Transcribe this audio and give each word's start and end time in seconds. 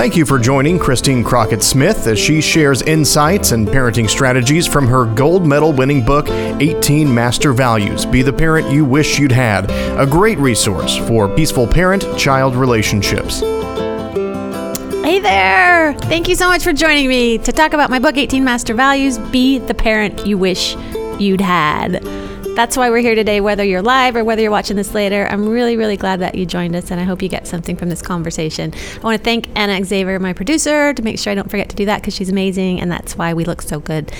Thank 0.00 0.16
you 0.16 0.24
for 0.24 0.38
joining 0.38 0.78
Christine 0.78 1.22
Crockett 1.22 1.62
Smith 1.62 2.06
as 2.06 2.18
she 2.18 2.40
shares 2.40 2.80
insights 2.80 3.52
and 3.52 3.68
parenting 3.68 4.08
strategies 4.08 4.66
from 4.66 4.86
her 4.86 5.04
gold 5.04 5.46
medal 5.46 5.74
winning 5.74 6.02
book, 6.02 6.26
18 6.30 7.14
Master 7.14 7.52
Values 7.52 8.06
Be 8.06 8.22
the 8.22 8.32
Parent 8.32 8.70
You 8.70 8.86
Wish 8.86 9.18
You'd 9.18 9.30
Had, 9.30 9.70
a 10.00 10.06
great 10.06 10.38
resource 10.38 10.96
for 10.96 11.28
peaceful 11.28 11.66
parent 11.66 12.02
child 12.16 12.56
relationships. 12.56 13.40
Hey 15.04 15.18
there! 15.18 15.92
Thank 16.04 16.28
you 16.28 16.34
so 16.34 16.48
much 16.48 16.64
for 16.64 16.72
joining 16.72 17.06
me 17.06 17.36
to 17.36 17.52
talk 17.52 17.74
about 17.74 17.90
my 17.90 17.98
book, 17.98 18.16
18 18.16 18.42
Master 18.42 18.72
Values 18.72 19.18
Be 19.18 19.58
the 19.58 19.74
Parent 19.74 20.26
You 20.26 20.38
Wish 20.38 20.76
You'd 21.18 21.42
Had. 21.42 22.02
That's 22.54 22.76
why 22.76 22.90
we're 22.90 22.98
here 22.98 23.14
today, 23.14 23.40
whether 23.40 23.64
you're 23.64 23.80
live 23.80 24.16
or 24.16 24.24
whether 24.24 24.42
you're 24.42 24.50
watching 24.50 24.76
this 24.76 24.92
later. 24.92 25.26
I'm 25.30 25.48
really, 25.48 25.76
really 25.76 25.96
glad 25.96 26.20
that 26.20 26.34
you 26.34 26.44
joined 26.44 26.76
us, 26.76 26.90
and 26.90 27.00
I 27.00 27.04
hope 27.04 27.22
you 27.22 27.28
get 27.28 27.46
something 27.46 27.76
from 27.76 27.88
this 27.88 28.02
conversation. 28.02 28.74
I 28.96 28.98
want 29.00 29.18
to 29.18 29.24
thank 29.24 29.48
Anna 29.56 29.82
Xavier, 29.82 30.18
my 30.18 30.32
producer, 30.32 30.92
to 30.92 31.02
make 31.02 31.18
sure 31.18 31.30
I 31.30 31.34
don't 31.34 31.50
forget 31.50 31.70
to 31.70 31.76
do 31.76 31.86
that 31.86 32.00
because 32.00 32.14
she's 32.14 32.28
amazing, 32.28 32.80
and 32.80 32.90
that's 32.90 33.16
why 33.16 33.32
we 33.32 33.44
look 33.44 33.62
so 33.62 33.80
good. 33.80 34.12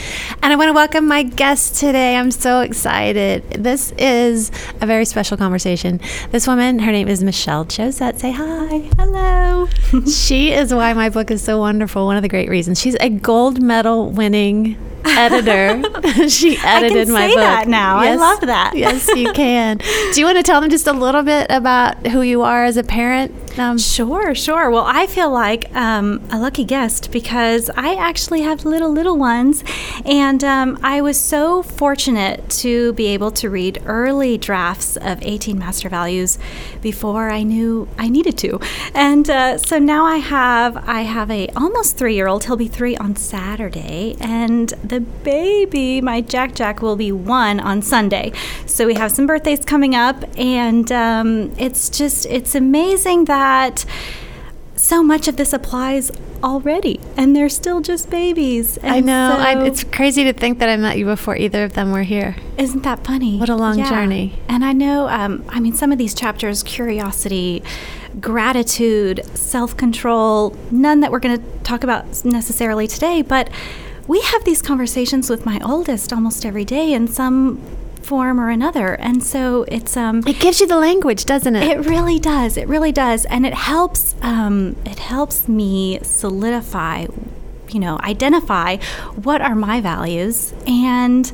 And 0.42 0.52
I 0.52 0.56
want 0.56 0.68
to 0.68 0.72
welcome 0.72 1.06
my 1.06 1.24
guest 1.24 1.80
today. 1.80 2.16
I'm 2.16 2.30
so 2.30 2.60
excited. 2.60 3.42
This 3.50 3.92
is 3.98 4.50
a 4.80 4.86
very 4.86 5.04
special 5.04 5.36
conversation. 5.36 6.00
This 6.30 6.46
woman, 6.46 6.78
her 6.78 6.92
name 6.92 7.08
is 7.08 7.22
Michelle 7.22 7.64
Josette. 7.64 8.20
Say 8.20 8.30
hi. 8.30 8.88
Hello. 8.96 9.68
she 10.06 10.52
is 10.52 10.72
why 10.72 10.94
my 10.94 11.10
book 11.10 11.30
is 11.30 11.42
so 11.42 11.58
wonderful. 11.58 12.06
One 12.06 12.16
of 12.16 12.22
the 12.22 12.28
great 12.28 12.48
reasons. 12.48 12.80
She's 12.80 12.96
a 13.00 13.10
gold 13.10 13.60
medal 13.60 14.08
winning 14.10 14.78
editor. 15.04 16.28
she 16.28 16.58
edited 16.62 17.08
I 17.10 17.12
my 17.12 17.26
book. 17.28 17.36
that 17.36 17.68
now. 17.68 17.98
I 17.98 18.14
love 18.14 18.40
that. 18.42 18.72
yes, 18.74 19.08
you 19.14 19.32
can. 19.32 19.78
Do 20.12 20.20
you 20.20 20.24
want 20.24 20.38
to 20.38 20.42
tell 20.42 20.60
them 20.60 20.70
just 20.70 20.86
a 20.86 20.92
little 20.92 21.22
bit 21.22 21.46
about 21.50 22.06
who 22.08 22.22
you 22.22 22.42
are 22.42 22.64
as 22.64 22.76
a 22.76 22.82
parent? 22.82 23.34
Um, 23.58 23.78
sure, 23.78 24.34
sure. 24.34 24.70
Well, 24.70 24.84
I 24.86 25.06
feel 25.06 25.30
like 25.30 25.74
um, 25.74 26.22
a 26.30 26.38
lucky 26.38 26.64
guest 26.64 27.10
because 27.10 27.68
I 27.76 27.94
actually 27.94 28.42
have 28.42 28.64
little, 28.64 28.90
little 28.90 29.16
ones. 29.16 29.64
And 30.04 30.42
um, 30.44 30.78
I 30.82 31.00
was 31.00 31.18
so 31.18 31.62
fortunate 31.62 32.48
to 32.60 32.92
be 32.92 33.08
able 33.08 33.30
to 33.32 33.50
read 33.50 33.82
early 33.86 34.38
drafts 34.38 34.96
of 34.96 35.18
18 35.22 35.58
Master 35.58 35.88
Values 35.88 36.38
before 36.80 37.30
I 37.30 37.42
knew 37.42 37.88
I 37.98 38.08
needed 38.08 38.38
to. 38.38 38.60
And 38.94 39.28
uh, 39.28 39.58
so 39.58 39.78
now 39.78 40.04
I 40.04 40.16
have 40.16 40.76
I 40.88 41.02
have 41.02 41.30
a 41.30 41.48
almost 41.56 41.96
three 41.96 42.14
year 42.14 42.28
old. 42.28 42.44
He'll 42.44 42.56
be 42.56 42.68
three 42.68 42.96
on 42.96 43.16
Saturday. 43.16 44.16
And 44.20 44.68
the 44.84 45.00
baby, 45.00 46.00
my 46.00 46.20
Jack 46.20 46.54
Jack, 46.54 46.82
will 46.82 46.96
be 46.96 47.12
one 47.12 47.58
on 47.58 47.82
Sunday. 47.82 48.32
So 48.66 48.86
we 48.86 48.94
have 48.94 49.10
some 49.10 49.26
birthdays 49.26 49.64
coming 49.64 49.94
up. 49.94 50.24
And 50.38 50.90
um, 50.92 51.52
it's 51.58 51.90
just, 51.90 52.26
it's 52.26 52.54
amazing 52.54 53.24
that 53.24 53.39
that 53.40 53.86
so 54.76 55.02
much 55.02 55.28
of 55.28 55.36
this 55.36 55.52
applies 55.52 56.10
already 56.42 57.00
and 57.16 57.34
they're 57.34 57.48
still 57.48 57.80
just 57.80 58.08
babies 58.10 58.76
and 58.78 58.92
i 58.92 59.00
know 59.00 59.34
so 59.34 59.40
I, 59.42 59.64
it's 59.66 59.84
crazy 59.84 60.24
to 60.24 60.32
think 60.32 60.58
that 60.58 60.68
i 60.68 60.76
met 60.76 60.98
you 60.98 61.06
before 61.06 61.36
either 61.36 61.64
of 61.64 61.74
them 61.74 61.92
were 61.92 62.02
here. 62.02 62.36
Isn't 62.56 62.82
that 62.82 63.04
funny? 63.04 63.38
What 63.38 63.48
a 63.50 63.56
long 63.56 63.78
yeah. 63.78 63.90
journey. 63.90 64.38
And 64.48 64.64
i 64.64 64.72
know 64.72 65.08
um, 65.08 65.44
i 65.48 65.58
mean 65.60 65.74
some 65.74 65.90
of 65.92 65.98
these 65.98 66.14
chapters 66.14 66.62
curiosity 66.62 67.62
gratitude 68.20 69.24
self-control 69.34 70.56
none 70.70 71.00
that 71.00 71.10
we're 71.12 71.20
going 71.20 71.38
to 71.38 71.44
talk 71.60 71.82
about 71.84 72.24
necessarily 72.24 72.86
today 72.86 73.22
but 73.22 73.48
we 74.06 74.20
have 74.20 74.44
these 74.44 74.60
conversations 74.60 75.30
with 75.30 75.46
my 75.46 75.60
oldest 75.62 76.12
almost 76.12 76.44
every 76.44 76.64
day 76.64 76.92
and 76.94 77.08
some 77.08 77.60
form 78.10 78.40
or 78.40 78.50
another. 78.50 78.94
And 78.94 79.22
so 79.22 79.64
it's 79.68 79.96
um 79.96 80.24
it 80.26 80.40
gives 80.40 80.60
you 80.60 80.66
the 80.66 80.76
language, 80.76 81.24
doesn't 81.24 81.54
it? 81.54 81.62
It 81.62 81.86
really 81.86 82.18
does. 82.18 82.56
It 82.56 82.66
really 82.66 82.90
does. 82.90 83.24
And 83.26 83.46
it 83.46 83.54
helps 83.54 84.16
um 84.20 84.74
it 84.84 84.98
helps 84.98 85.46
me 85.48 86.00
solidify 86.02 87.06
you 87.70 87.78
know, 87.78 88.00
identify 88.02 88.78
what 89.14 89.40
are 89.40 89.54
my 89.54 89.80
values 89.80 90.52
and 90.66 91.30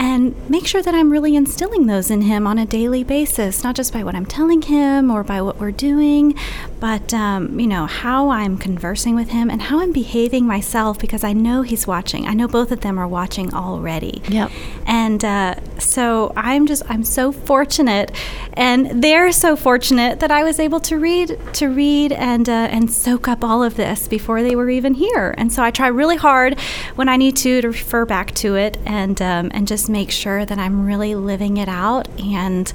and 0.00 0.34
make 0.48 0.66
sure 0.66 0.80
that 0.80 0.94
I'm 0.94 1.12
really 1.12 1.36
instilling 1.36 1.84
those 1.84 2.10
in 2.10 2.22
him 2.22 2.46
on 2.46 2.56
a 2.56 2.64
daily 2.64 3.04
basis, 3.04 3.62
not 3.62 3.76
just 3.76 3.92
by 3.92 4.02
what 4.02 4.14
I'm 4.14 4.24
telling 4.24 4.62
him 4.62 5.10
or 5.10 5.22
by 5.22 5.42
what 5.42 5.60
we're 5.60 5.72
doing, 5.72 6.34
but 6.80 7.12
um, 7.12 7.60
you 7.60 7.66
know 7.66 7.84
how 7.84 8.30
I'm 8.30 8.56
conversing 8.56 9.14
with 9.14 9.28
him 9.28 9.50
and 9.50 9.60
how 9.60 9.80
I'm 9.80 9.92
behaving 9.92 10.46
myself 10.46 10.98
because 10.98 11.22
I 11.22 11.34
know 11.34 11.60
he's 11.60 11.86
watching. 11.86 12.26
I 12.26 12.32
know 12.32 12.48
both 12.48 12.72
of 12.72 12.80
them 12.80 12.98
are 12.98 13.06
watching 13.06 13.52
already. 13.52 14.22
Yep. 14.30 14.50
And 14.86 15.22
uh, 15.22 15.56
so 15.78 16.32
I'm 16.34 16.66
just 16.66 16.82
I'm 16.88 17.04
so 17.04 17.30
fortunate, 17.30 18.10
and 18.54 19.02
they're 19.02 19.32
so 19.32 19.54
fortunate 19.54 20.20
that 20.20 20.30
I 20.30 20.42
was 20.44 20.58
able 20.58 20.80
to 20.80 20.98
read 20.98 21.38
to 21.54 21.68
read 21.68 22.12
and 22.12 22.48
uh, 22.48 22.68
and 22.70 22.90
soak 22.90 23.28
up 23.28 23.44
all 23.44 23.62
of 23.62 23.76
this 23.76 24.08
before 24.08 24.42
they 24.42 24.56
were 24.56 24.70
even 24.70 24.94
here. 24.94 25.34
And 25.36 25.52
so 25.52 25.62
I 25.62 25.70
try 25.70 25.88
really 25.88 26.16
hard 26.16 26.58
when 26.94 27.10
I 27.10 27.18
need 27.18 27.36
to 27.38 27.60
to 27.60 27.68
refer 27.68 28.06
back 28.06 28.34
to 28.36 28.56
it 28.56 28.78
and 28.86 29.20
um, 29.20 29.50
and 29.52 29.68
just 29.68 29.89
make 29.90 30.10
sure 30.10 30.44
that 30.44 30.58
I'm 30.58 30.86
really 30.86 31.14
living 31.14 31.56
it 31.56 31.68
out 31.68 32.08
and 32.20 32.72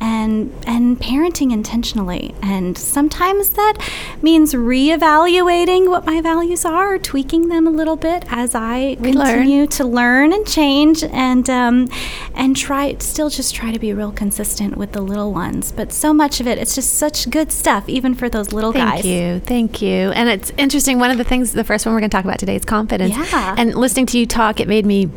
and 0.00 0.52
and 0.66 0.98
parenting 0.98 1.52
intentionally. 1.52 2.34
And 2.42 2.76
sometimes 2.76 3.50
that 3.50 3.74
means 4.22 4.54
reevaluating 4.54 5.88
what 5.88 6.06
my 6.06 6.20
values 6.20 6.64
are, 6.64 6.98
tweaking 6.98 7.48
them 7.48 7.66
a 7.66 7.70
little 7.70 7.96
bit 7.96 8.24
as 8.28 8.54
I 8.54 8.96
we 8.98 9.12
continue 9.12 9.60
learn. 9.60 9.68
to 9.68 9.84
learn 9.84 10.32
and 10.32 10.46
change, 10.46 11.04
and 11.04 11.48
um, 11.50 11.88
and 12.34 12.56
try 12.56 12.96
still 12.98 13.28
just 13.28 13.54
try 13.54 13.72
to 13.72 13.78
be 13.78 13.92
real 13.92 14.12
consistent 14.12 14.76
with 14.76 14.92
the 14.92 15.02
little 15.02 15.32
ones. 15.32 15.70
But 15.70 15.92
so 15.92 16.14
much 16.14 16.40
of 16.40 16.46
it, 16.46 16.58
it's 16.58 16.74
just 16.74 16.94
such 16.94 17.28
good 17.28 17.52
stuff, 17.52 17.88
even 17.88 18.14
for 18.14 18.28
those 18.28 18.52
little 18.52 18.72
Thank 18.72 18.90
guys. 18.90 19.02
Thank 19.02 19.14
you, 19.14 19.40
thank 19.40 19.82
you. 19.82 20.10
And 20.12 20.28
it's 20.28 20.50
interesting. 20.56 20.98
One 20.98 21.10
of 21.10 21.18
the 21.18 21.24
things, 21.24 21.52
the 21.52 21.64
first 21.64 21.84
one 21.84 21.94
we're 21.94 22.00
going 22.00 22.10
to 22.10 22.16
talk 22.16 22.24
about 22.24 22.38
today 22.38 22.56
is 22.56 22.64
confidence. 22.64 23.14
Yeah. 23.14 23.54
And 23.58 23.74
listening 23.74 24.06
to 24.06 24.18
you 24.18 24.26
talk, 24.26 24.60
it 24.60 24.68
made 24.68 24.86
me 24.86 25.10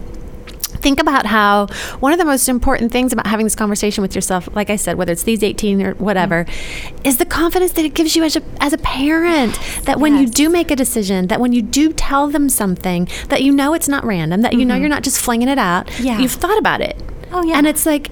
think 0.83 0.99
about 0.99 1.25
how 1.25 1.67
one 1.99 2.11
of 2.11 2.19
the 2.19 2.25
most 2.25 2.49
important 2.49 2.91
things 2.91 3.13
about 3.13 3.25
having 3.25 3.45
this 3.45 3.55
conversation 3.55 4.01
with 4.01 4.13
yourself, 4.13 4.47
like 4.53 4.69
I 4.69 4.75
said, 4.75 4.97
whether 4.97 5.13
it's 5.13 5.23
these 5.23 5.41
18 5.41 5.81
or 5.81 5.93
whatever, 5.95 6.43
mm-hmm. 6.43 7.05
is 7.05 7.17
the 7.17 7.25
confidence 7.25 7.71
that 7.71 7.85
it 7.85 7.93
gives 7.93 8.15
you 8.15 8.23
as 8.23 8.35
a, 8.35 8.43
as 8.59 8.73
a 8.73 8.77
parent. 8.77 9.57
That 9.83 9.99
when 9.99 10.13
yes. 10.13 10.21
you 10.21 10.27
do 10.27 10.49
make 10.49 10.69
a 10.69 10.75
decision, 10.75 11.27
that 11.27 11.39
when 11.39 11.53
you 11.53 11.61
do 11.61 11.93
tell 11.93 12.27
them 12.27 12.49
something, 12.49 13.07
that 13.29 13.41
you 13.41 13.51
know 13.53 13.73
it's 13.73 13.87
not 13.87 14.03
random, 14.03 14.41
that 14.41 14.51
mm-hmm. 14.51 14.59
you 14.59 14.65
know 14.65 14.75
you're 14.75 14.89
not 14.89 15.03
just 15.03 15.19
flinging 15.19 15.47
it 15.47 15.57
out. 15.57 15.89
Yeah. 15.99 16.19
You've 16.19 16.33
thought 16.33 16.59
about 16.59 16.81
it. 16.81 17.01
Oh, 17.31 17.43
yeah. 17.43 17.57
And 17.57 17.65
it's 17.65 17.85
like, 17.85 18.11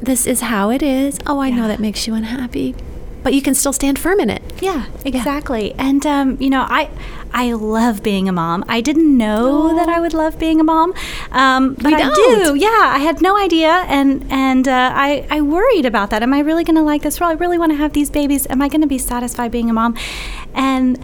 this 0.00 0.26
is 0.26 0.40
how 0.40 0.70
it 0.70 0.82
is. 0.82 1.18
Oh, 1.26 1.38
I 1.38 1.48
yeah. 1.48 1.56
know 1.56 1.68
that 1.68 1.78
makes 1.78 2.06
you 2.06 2.14
unhappy 2.14 2.74
but 3.22 3.34
you 3.34 3.40
can 3.40 3.54
still 3.54 3.72
stand 3.72 4.00
firm 4.00 4.18
in 4.18 4.28
it. 4.28 4.42
Yeah, 4.60 4.86
exactly. 5.04 5.68
Yeah. 5.68 5.86
And 5.86 6.06
um, 6.06 6.36
you 6.40 6.50
know, 6.50 6.66
I 6.68 6.90
I 7.32 7.52
love 7.52 8.02
being 8.02 8.28
a 8.28 8.32
mom. 8.32 8.64
I 8.68 8.80
didn't 8.80 9.16
know 9.16 9.74
that 9.74 9.88
I 9.88 10.00
would 10.00 10.14
love 10.14 10.38
being 10.38 10.60
a 10.60 10.64
mom, 10.64 10.94
um, 11.30 11.74
but 11.74 11.92
I 11.94 12.12
do. 12.12 12.54
Yeah, 12.54 12.68
I 12.68 12.98
had 12.98 13.20
no 13.22 13.36
idea, 13.36 13.84
and 13.88 14.24
and 14.30 14.68
uh, 14.68 14.92
I 14.94 15.26
I 15.30 15.40
worried 15.40 15.86
about 15.86 16.10
that. 16.10 16.22
Am 16.22 16.32
I 16.32 16.40
really 16.40 16.64
going 16.64 16.76
to 16.76 16.82
like 16.82 17.02
this 17.02 17.20
role? 17.20 17.30
I 17.30 17.34
really 17.34 17.58
want 17.58 17.72
to 17.72 17.76
have 17.76 17.92
these 17.92 18.10
babies. 18.10 18.46
Am 18.50 18.60
I 18.60 18.68
going 18.68 18.82
to 18.82 18.86
be 18.86 18.98
satisfied 18.98 19.50
being 19.50 19.70
a 19.70 19.72
mom? 19.72 19.96
And 20.54 20.98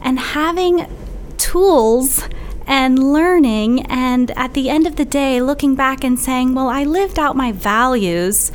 and 0.00 0.18
having 0.18 0.86
tools 1.36 2.28
and 2.66 3.12
learning 3.12 3.86
and 3.86 4.30
at 4.32 4.54
the 4.54 4.68
end 4.68 4.86
of 4.86 4.96
the 4.96 5.04
day 5.04 5.40
looking 5.40 5.76
back 5.76 6.02
and 6.02 6.18
saying 6.18 6.52
well 6.52 6.68
i 6.68 6.82
lived 6.82 7.18
out 7.18 7.36
my 7.36 7.52
values 7.52 8.50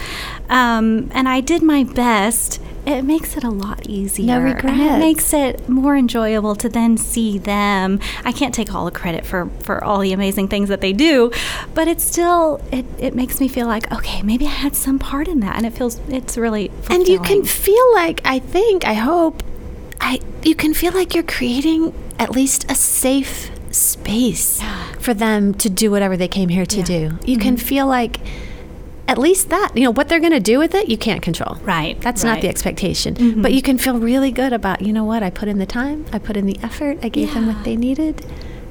um, 0.50 1.10
and 1.14 1.30
i 1.30 1.40
did 1.40 1.64
my 1.64 1.84
best 1.84 2.60
it 2.86 3.04
makes 3.04 3.38
it 3.38 3.44
a 3.44 3.50
lot 3.50 3.88
easier. 3.88 4.26
No 4.26 4.40
regrets. 4.40 4.66
And 4.66 4.82
it 4.82 4.98
makes 5.00 5.34
it 5.34 5.70
more 5.70 5.96
enjoyable 5.96 6.56
to 6.56 6.68
then 6.70 6.98
see 6.98 7.38
them. 7.38 8.00
I 8.26 8.32
can't 8.32 8.54
take 8.56 8.74
all 8.74 8.86
the 8.86 8.92
credit 8.92 9.26
for, 9.26 9.48
for 9.62 9.84
all 9.84 10.00
the 10.00 10.14
amazing 10.14 10.48
things 10.48 10.70
that 10.70 10.82
they 10.82 10.92
do, 10.94 11.32
but 11.76 11.88
it 11.88 12.02
still 12.02 12.60
it, 12.72 12.86
it 12.98 13.14
makes 13.16 13.40
me 13.40 13.48
feel 13.48 13.68
like 13.68 13.92
okay, 13.92 14.22
maybe 14.24 14.46
I 14.48 14.50
had 14.50 14.76
some 14.76 14.98
part 15.00 15.28
in 15.28 15.40
that, 15.42 15.56
and 15.58 15.66
it 15.66 15.74
feels 15.74 16.00
it's 16.10 16.38
really 16.38 16.70
fulfilling. 16.70 17.02
and 17.02 17.08
you 17.08 17.20
can 17.20 17.44
feel 17.44 17.94
like 17.94 18.22
I 18.26 18.40
think 18.40 18.86
I 18.86 18.94
hope 18.94 19.44
I 20.00 20.20
you 20.44 20.56
can 20.56 20.74
feel 20.74 20.94
like 20.94 21.14
you're 21.14 21.24
creating 21.24 21.94
at 22.18 22.32
least 22.32 22.70
a 22.72 22.76
safe 22.76 23.52
space 23.72 24.60
yeah. 24.62 24.92
for 25.00 25.14
them 25.14 25.54
to 25.56 25.70
do 25.70 25.92
whatever 25.92 26.18
they 26.18 26.28
came 26.28 26.50
here 26.50 26.66
to 26.66 26.78
Yeah. 26.78 26.84
do. 26.84 27.20
You 27.26 27.38
Mhm. 27.38 27.42
can 27.42 27.58
feel 27.58 27.86
like 27.88 28.20
at 29.08 29.18
least 29.18 29.50
that, 29.50 29.72
you 29.76 29.84
know, 29.84 29.92
what 29.92 30.08
they're 30.08 30.20
going 30.20 30.32
to 30.32 30.40
do 30.40 30.58
with 30.60 30.74
it, 30.74 30.88
you 30.90 30.98
can't 30.98 31.22
control. 31.22 31.58
Right, 31.64 32.00
That's 32.02 32.24
not 32.24 32.42
the 32.42 32.48
right. 32.48 32.52
expectation. 32.52 33.16
Mhm. 33.16 33.42
But 33.42 33.54
you 33.54 33.62
can 33.62 33.78
feel 33.78 34.00
really 34.00 34.32
good 34.32 34.54
about, 34.54 34.82
you 34.82 34.94
know 34.94 35.04
what, 35.04 35.22
I 35.24 35.30
put 35.30 35.48
in 35.50 35.58
the 35.60 35.66
time, 35.66 36.06
I 36.14 36.20
put 36.20 36.38
in 36.38 36.46
the 36.46 36.58
effort, 36.64 37.00
I 37.04 37.10
gave 37.10 37.34
them 37.34 37.48
what 37.48 37.64
they 37.66 37.76
needed. 37.76 38.26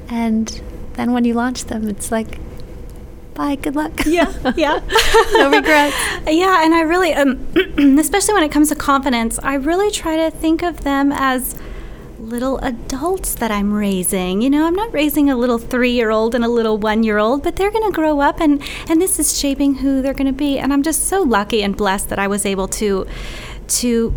And 0.09 0.61
then 0.93 1.13
when 1.13 1.25
you 1.25 1.33
launch 1.35 1.65
them, 1.65 1.87
it's 1.87 2.11
like, 2.11 2.39
bye, 3.35 3.55
good 3.55 3.75
luck. 3.75 3.91
yeah, 4.05 4.31
yeah. 4.55 4.79
no 5.33 5.51
regrets. 5.51 5.95
Yeah, 6.27 6.63
and 6.65 6.73
I 6.73 6.81
really, 6.81 7.13
um, 7.13 7.45
especially 7.99 8.33
when 8.33 8.43
it 8.43 8.51
comes 8.51 8.69
to 8.69 8.75
confidence, 8.75 9.37
I 9.43 9.55
really 9.55 9.91
try 9.91 10.15
to 10.17 10.31
think 10.31 10.63
of 10.63 10.81
them 10.83 11.11
as 11.11 11.55
little 12.31 12.57
adults 12.59 13.35
that 13.35 13.51
I'm 13.51 13.73
raising. 13.73 14.41
You 14.41 14.49
know, 14.49 14.65
I'm 14.65 14.73
not 14.73 14.93
raising 14.93 15.29
a 15.29 15.35
little 15.35 15.57
three 15.57 15.91
year 15.91 16.11
old 16.11 16.33
and 16.33 16.45
a 16.45 16.47
little 16.47 16.77
one 16.77 17.03
year 17.03 17.17
old, 17.17 17.43
but 17.43 17.57
they're 17.57 17.69
going 17.69 17.91
to 17.91 17.93
grow 17.93 18.21
up 18.21 18.39
and, 18.39 18.63
and 18.87 19.01
this 19.01 19.19
is 19.19 19.37
shaping 19.37 19.75
who 19.75 20.01
they're 20.01 20.13
going 20.13 20.27
to 20.27 20.33
be. 20.33 20.57
And 20.57 20.71
I'm 20.71 20.81
just 20.81 21.09
so 21.09 21.21
lucky 21.21 21.61
and 21.61 21.75
blessed 21.75 22.07
that 22.07 22.19
I 22.19 22.27
was 22.27 22.45
able 22.45 22.69
to, 22.69 23.05
to 23.67 24.13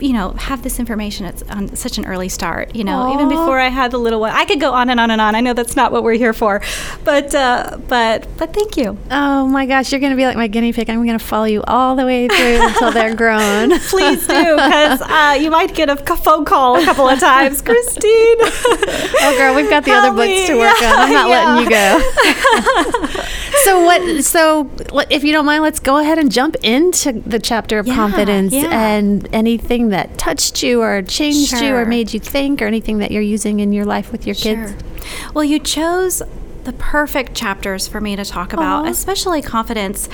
you 0.00 0.12
know, 0.12 0.30
have 0.32 0.62
this 0.62 0.78
information 0.78 1.26
at 1.26 1.50
on 1.50 1.74
such 1.74 1.98
an 1.98 2.06
early 2.06 2.28
start. 2.28 2.74
You 2.74 2.84
know, 2.84 2.92
Aww. 2.92 3.14
even 3.14 3.28
before 3.28 3.58
I 3.58 3.68
had 3.68 3.90
the 3.90 3.98
little 3.98 4.20
one, 4.20 4.32
I 4.32 4.44
could 4.44 4.60
go 4.60 4.72
on 4.72 4.90
and 4.90 5.00
on 5.00 5.10
and 5.10 5.20
on. 5.20 5.34
I 5.34 5.40
know 5.40 5.54
that's 5.54 5.76
not 5.76 5.92
what 5.92 6.04
we're 6.04 6.14
here 6.14 6.32
for, 6.32 6.60
but 7.04 7.34
uh, 7.34 7.78
but 7.88 8.28
but 8.36 8.52
thank 8.52 8.76
you. 8.76 8.96
Oh 9.10 9.46
my 9.46 9.66
gosh, 9.66 9.92
you're 9.92 10.00
going 10.00 10.12
to 10.12 10.16
be 10.16 10.24
like 10.24 10.36
my 10.36 10.46
guinea 10.46 10.72
pig. 10.72 10.88
I'm 10.88 11.04
going 11.04 11.18
to 11.18 11.24
follow 11.24 11.46
you 11.46 11.62
all 11.64 11.96
the 11.96 12.04
way 12.04 12.28
through 12.28 12.66
until 12.66 12.92
they're 12.92 13.14
grown. 13.14 13.78
Please 13.88 14.26
do, 14.26 14.56
because 14.56 15.00
uh, 15.02 15.36
you 15.40 15.50
might 15.50 15.74
get 15.74 15.90
a 15.90 15.96
phone 15.96 16.44
call 16.44 16.80
a 16.80 16.84
couple 16.84 17.08
of 17.08 17.18
times, 17.18 17.62
Christine. 17.62 18.02
oh 18.40 19.34
girl, 19.36 19.54
we've 19.54 19.70
got 19.70 19.84
the 19.84 19.90
Help 19.90 20.04
other 20.04 20.16
books 20.16 20.28
me. 20.28 20.46
to 20.46 20.58
work 20.58 20.80
yeah, 20.80 20.92
on. 20.92 20.98
I'm 21.00 21.12
not 21.12 21.28
yeah. 21.28 21.44
letting 21.44 21.64
you 21.64 23.10
go. 23.10 23.20
so 23.64 23.84
what? 23.84 24.24
So 24.24 24.70
if 25.10 25.24
you 25.24 25.32
don't 25.32 25.46
mind, 25.46 25.62
let's 25.62 25.80
go 25.80 25.98
ahead 25.98 26.18
and 26.18 26.30
jump 26.30 26.56
into 26.62 27.12
the 27.12 27.38
chapter 27.38 27.78
of 27.78 27.86
yeah, 27.86 27.94
confidence 27.94 28.54
and 28.54 29.28
anything 29.32 29.87
that 29.90 30.18
touched 30.18 30.62
you 30.62 30.82
or 30.82 31.02
changed 31.02 31.50
sure. 31.50 31.62
you 31.62 31.74
or 31.74 31.84
made 31.84 32.12
you 32.12 32.20
think 32.20 32.60
or 32.62 32.66
anything 32.66 32.98
that 32.98 33.10
you're 33.10 33.22
using 33.22 33.60
in 33.60 33.72
your 33.72 33.84
life 33.84 34.12
with 34.12 34.26
your 34.26 34.34
kids. 34.34 34.70
Sure. 34.70 35.30
Well, 35.34 35.44
you 35.44 35.58
chose 35.58 36.22
the 36.64 36.72
perfect 36.74 37.34
chapters 37.34 37.88
for 37.88 38.00
me 38.00 38.16
to 38.16 38.24
talk 38.24 38.52
about, 38.52 38.84
Aww. 38.84 38.90
especially 38.90 39.42
confidence. 39.42 40.08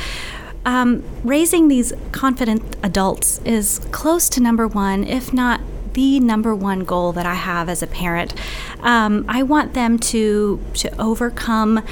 Um, 0.64 1.02
raising 1.22 1.68
these 1.68 1.92
confident 2.12 2.76
adults 2.82 3.38
is 3.44 3.80
close 3.90 4.28
to 4.30 4.40
number 4.40 4.66
one, 4.66 5.04
if 5.04 5.32
not 5.32 5.60
the 5.92 6.20
number 6.20 6.54
one 6.54 6.80
goal 6.80 7.12
that 7.12 7.26
I 7.26 7.34
have 7.34 7.68
as 7.68 7.82
a 7.82 7.86
parent. 7.86 8.34
Um, 8.80 9.24
I 9.28 9.42
want 9.42 9.74
them 9.74 9.98
to 9.98 10.60
to 10.74 11.00
overcome 11.00 11.82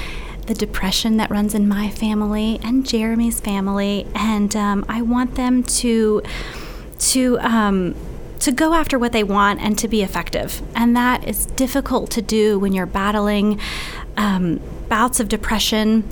the 0.45 0.53
depression 0.53 1.17
that 1.17 1.29
runs 1.29 1.53
in 1.55 1.67
my 1.67 1.89
family 1.89 2.59
and 2.63 2.85
Jeremy's 2.85 3.39
family, 3.39 4.05
and 4.13 4.55
um, 4.55 4.85
I 4.89 5.01
want 5.01 5.35
them 5.35 5.63
to 5.63 6.21
to 7.11 7.39
um, 7.39 7.95
to 8.39 8.51
go 8.51 8.73
after 8.73 8.99
what 8.99 9.13
they 9.13 9.23
want 9.23 9.61
and 9.61 9.77
to 9.79 9.87
be 9.87 10.01
effective. 10.01 10.61
And 10.75 10.95
that 10.95 11.25
is 11.25 11.45
difficult 11.45 12.11
to 12.11 12.21
do 12.21 12.59
when 12.59 12.73
you're 12.73 12.85
battling 12.85 13.59
um, 14.17 14.59
bouts 14.89 15.21
of 15.21 15.29
depression. 15.29 16.03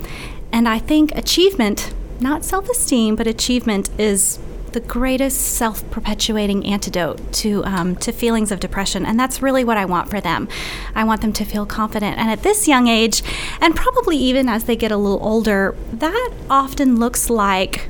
And 0.50 0.66
I 0.66 0.78
think 0.78 1.12
achievement, 1.14 1.92
not 2.20 2.44
self 2.44 2.68
esteem, 2.70 3.16
but 3.16 3.26
achievement 3.26 3.90
is 3.98 4.38
the 4.72 4.80
greatest 4.80 5.38
self-perpetuating 5.38 6.64
antidote 6.64 7.32
to 7.32 7.62
um, 7.64 7.94
to 7.96 8.10
feelings 8.10 8.50
of 8.50 8.58
depression, 8.58 9.04
and 9.04 9.20
that's 9.20 9.42
really 9.42 9.64
what 9.64 9.76
I 9.76 9.84
want 9.84 10.08
for 10.08 10.20
them. 10.20 10.48
I 10.94 11.04
want 11.04 11.20
them 11.20 11.32
to 11.34 11.44
feel 11.44 11.66
confident, 11.66 12.18
and 12.18 12.30
at 12.30 12.42
this 12.42 12.66
young 12.66 12.88
age, 12.88 13.22
and 13.60 13.76
probably 13.76 14.16
even 14.16 14.48
as 14.48 14.64
they 14.64 14.76
get 14.76 14.90
a 14.90 14.96
little 14.96 15.22
older, 15.22 15.74
that 15.92 16.30
often 16.48 16.98
looks 16.98 17.28
like 17.28 17.88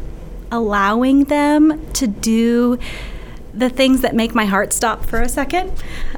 allowing 0.53 1.25
them 1.25 1.85
to 1.95 2.07
do 2.07 2.79
the 3.55 3.69
things 3.69 4.01
that 4.01 4.15
make 4.15 4.35
my 4.35 4.45
heart 4.47 4.73
stop 4.73 5.05
for 5.05 5.21
a 5.21 5.29
second. 5.29 5.73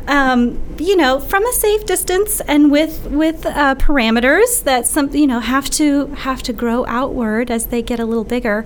Um, 0.06 0.60
you 0.78 0.96
know, 0.96 1.18
from 1.18 1.44
a 1.46 1.52
safe 1.52 1.84
distance 1.86 2.40
and 2.42 2.70
with 2.70 3.06
with 3.06 3.46
uh, 3.46 3.74
parameters 3.76 4.62
that 4.64 4.86
some 4.86 5.14
you 5.14 5.26
know 5.26 5.40
have 5.40 5.70
to 5.70 6.06
have 6.08 6.42
to 6.44 6.52
grow 6.52 6.84
outward 6.86 7.50
as 7.50 7.66
they 7.66 7.82
get 7.82 7.98
a 7.98 8.04
little 8.04 8.24
bigger. 8.24 8.64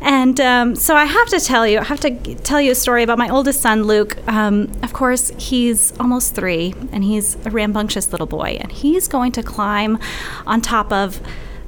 And 0.00 0.40
um, 0.40 0.76
so 0.76 0.94
I 0.94 1.04
have 1.04 1.28
to 1.28 1.40
tell 1.40 1.66
you, 1.66 1.78
I 1.80 1.84
have 1.84 2.00
to 2.00 2.34
tell 2.36 2.60
you 2.60 2.72
a 2.72 2.76
story 2.76 3.02
about 3.02 3.18
my 3.18 3.28
oldest 3.28 3.60
son, 3.60 3.84
Luke. 3.84 4.16
Um, 4.28 4.72
of 4.82 4.92
course, 4.92 5.32
he's 5.38 5.92
almost 5.98 6.34
three, 6.34 6.74
and 6.92 7.04
he's 7.04 7.36
a 7.44 7.50
rambunctious 7.50 8.12
little 8.12 8.26
boy, 8.26 8.58
and 8.60 8.70
he's 8.70 9.08
going 9.08 9.32
to 9.32 9.42
climb 9.42 9.98
on 10.46 10.60
top 10.60 10.92
of 10.92 11.20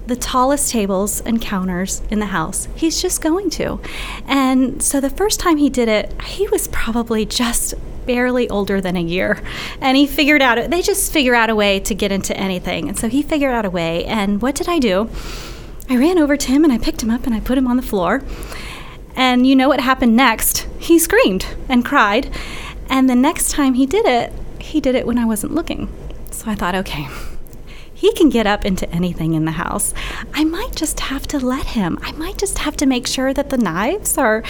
the 0.08 0.16
tallest 0.16 0.70
tables 0.72 1.20
and 1.20 1.40
counters 1.40 2.02
in 2.10 2.18
the 2.18 2.26
house. 2.26 2.66
He's 2.74 3.00
just 3.00 3.20
going 3.20 3.50
to. 3.50 3.78
And 4.26 4.82
so 4.82 5.00
the 5.00 5.10
first 5.10 5.38
time 5.38 5.58
he 5.58 5.68
did 5.68 5.86
it, 5.86 6.20
he 6.22 6.48
was 6.48 6.66
probably 6.68 7.26
just 7.26 7.74
barely 8.06 8.48
older 8.48 8.80
than 8.80 8.96
a 8.96 9.02
year. 9.02 9.42
And 9.82 9.98
he 9.98 10.06
figured 10.06 10.40
out, 10.40 10.56
it 10.56 10.70
they 10.70 10.80
just 10.80 11.12
figure 11.12 11.34
out 11.34 11.50
a 11.50 11.54
way 11.54 11.78
to 11.80 11.94
get 11.94 12.10
into 12.10 12.34
anything. 12.36 12.88
And 12.88 12.98
so 12.98 13.08
he 13.08 13.22
figured 13.22 13.52
out 13.52 13.66
a 13.66 13.70
way. 13.70 14.06
And 14.06 14.40
what 14.40 14.54
did 14.54 14.68
I 14.68 14.78
do? 14.78 15.10
I 15.90 15.96
ran 15.96 16.18
over 16.18 16.36
to 16.36 16.48
him 16.48 16.64
and 16.64 16.72
I 16.72 16.78
picked 16.78 17.02
him 17.02 17.10
up 17.10 17.26
and 17.26 17.34
I 17.34 17.40
put 17.40 17.58
him 17.58 17.66
on 17.66 17.76
the 17.76 17.82
floor. 17.82 18.22
And 19.14 19.46
you 19.46 19.54
know 19.54 19.68
what 19.68 19.80
happened 19.80 20.16
next? 20.16 20.66
He 20.78 20.98
screamed 20.98 21.46
and 21.68 21.84
cried. 21.84 22.34
And 22.88 23.10
the 23.10 23.14
next 23.14 23.50
time 23.50 23.74
he 23.74 23.84
did 23.84 24.06
it, 24.06 24.32
he 24.58 24.80
did 24.80 24.94
it 24.94 25.06
when 25.06 25.18
I 25.18 25.26
wasn't 25.26 25.54
looking. 25.54 25.92
So 26.30 26.50
I 26.50 26.54
thought, 26.54 26.74
okay, 26.76 27.08
he 27.98 28.12
can 28.12 28.28
get 28.28 28.46
up 28.46 28.64
into 28.64 28.88
anything 28.90 29.34
in 29.34 29.44
the 29.44 29.50
house. 29.50 29.92
I 30.32 30.44
might 30.44 30.76
just 30.76 31.00
have 31.00 31.26
to 31.28 31.38
let 31.40 31.66
him. 31.66 31.98
I 32.00 32.12
might 32.12 32.38
just 32.38 32.58
have 32.58 32.76
to 32.76 32.86
make 32.86 33.08
sure 33.08 33.34
that 33.34 33.50
the 33.50 33.58
knives 33.58 34.16
are 34.16 34.44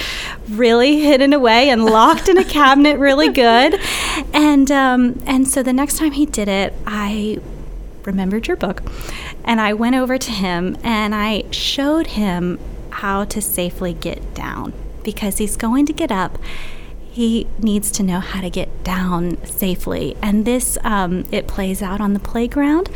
really 0.51 1.01
hidden 1.01 1.33
away 1.33 1.71
and 1.71 1.87
locked 1.87 2.29
in 2.29 2.37
a 2.37 2.45
cabinet 2.59 2.99
really 2.99 3.31
good. 3.31 3.81
And 4.35 4.71
um, 4.71 5.23
and 5.25 5.49
so 5.49 5.63
the 5.63 5.73
next 5.73 5.97
time 5.97 6.13
he 6.13 6.27
did 6.27 6.47
it, 6.47 6.75
I 6.87 7.39
remembered 8.05 8.49
your 8.49 8.57
book, 8.59 8.83
and 9.45 9.63
I 9.63 9.73
went 9.73 9.97
over 9.97 10.19
to 10.19 10.31
him 10.31 10.77
and 10.83 11.15
I 11.15 11.51
showed 11.51 12.09
him 12.09 12.61
how 12.91 13.25
to 13.25 13.41
safely 13.41 13.95
get 13.95 14.35
down 14.35 14.75
because 15.03 15.39
he's 15.39 15.57
going 15.57 15.87
to 15.87 15.95
get 15.95 16.13
up 16.13 16.37
he 17.11 17.49
needs 17.59 17.91
to 17.91 18.05
know 18.05 18.21
how 18.21 18.41
to 18.41 18.49
get 18.49 18.85
down 18.85 19.45
safely. 19.45 20.17
And 20.23 20.45
this, 20.45 20.79
um, 20.85 21.25
it 21.33 21.49
plays 21.49 21.83
out 21.83 22.01
on 22.01 22.13
the 22.13 22.21
playground. 22.21 22.91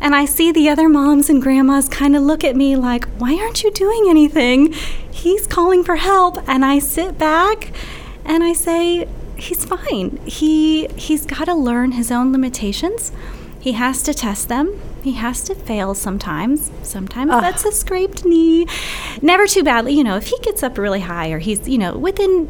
And 0.00 0.14
I 0.14 0.24
see 0.24 0.50
the 0.50 0.68
other 0.68 0.88
moms 0.88 1.28
and 1.28 1.42
grandmas 1.42 1.88
kind 1.88 2.16
of 2.16 2.22
look 2.22 2.42
at 2.42 2.56
me 2.56 2.74
like, 2.76 3.04
why 3.18 3.34
aren't 3.36 3.62
you 3.62 3.70
doing 3.70 4.06
anything? 4.08 4.72
He's 5.10 5.46
calling 5.46 5.84
for 5.84 5.96
help. 5.96 6.38
And 6.48 6.64
I 6.64 6.78
sit 6.78 7.18
back 7.18 7.72
and 8.24 8.42
I 8.42 8.54
say, 8.54 9.06
he's 9.36 9.64
fine. 9.64 10.18
He, 10.24 10.86
he's 10.96 11.26
got 11.26 11.44
to 11.44 11.54
learn 11.54 11.92
his 11.92 12.10
own 12.10 12.32
limitations. 12.32 13.12
He 13.60 13.72
has 13.72 14.02
to 14.04 14.14
test 14.14 14.48
them. 14.48 14.80
He 15.02 15.12
has 15.12 15.42
to 15.44 15.54
fail 15.54 15.94
sometimes. 15.94 16.70
Sometimes 16.82 17.30
Ugh. 17.30 17.42
that's 17.42 17.64
a 17.64 17.72
scraped 17.72 18.24
knee. 18.24 18.66
Never 19.20 19.46
too 19.46 19.62
badly. 19.62 19.94
You 19.94 20.04
know, 20.04 20.16
if 20.16 20.28
he 20.28 20.38
gets 20.40 20.62
up 20.62 20.78
really 20.78 21.00
high 21.00 21.30
or 21.30 21.38
he's, 21.38 21.68
you 21.68 21.78
know, 21.78 21.96
within 21.96 22.48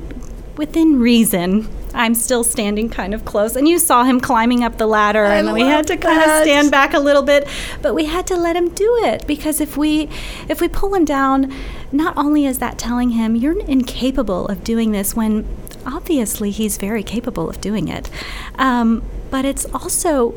within 0.57 1.01
reason, 1.01 1.69
I'm 1.95 2.15
still 2.15 2.45
standing 2.45 2.89
kind 2.89 3.15
of 3.15 3.25
close. 3.25 3.57
And 3.57 3.69
you 3.69 3.79
saw 3.79 4.05
him 4.05 4.21
climbing 4.21 4.65
up 4.65 4.79
the 4.79 4.87
ladder, 4.87 5.25
I 5.25 5.37
and 5.37 5.53
we 5.53 5.63
had 5.63 5.87
to 5.89 5.97
kind 5.97 6.19
of 6.19 6.43
stand 6.43 6.71
back 6.71 6.95
a 6.95 6.99
little 7.01 7.23
bit, 7.23 7.49
but 7.83 7.95
we 7.95 8.07
had 8.07 8.27
to 8.29 8.37
let 8.37 8.57
him 8.57 8.71
do 8.71 9.01
it 9.05 9.27
because 9.27 9.61
if 9.61 9.77
we 9.77 10.09
if 10.49 10.61
we 10.61 10.69
pull 10.69 10.95
him 10.95 11.05
down, 11.05 11.53
not 11.93 12.17
only 12.17 12.47
is 12.47 12.59
that 12.59 12.79
telling 12.79 13.11
him 13.11 13.37
you're 13.37 13.59
incapable 13.61 14.47
of 14.49 14.63
doing 14.65 14.93
this 14.93 15.15
when 15.15 15.47
obviously 15.87 16.51
he's 16.51 16.77
very 16.77 17.03
capable 17.03 17.49
of 17.49 17.61
doing 17.61 17.89
it, 17.89 18.11
um, 18.57 19.03
but 19.31 19.45
it's 19.45 19.65
also 19.67 20.35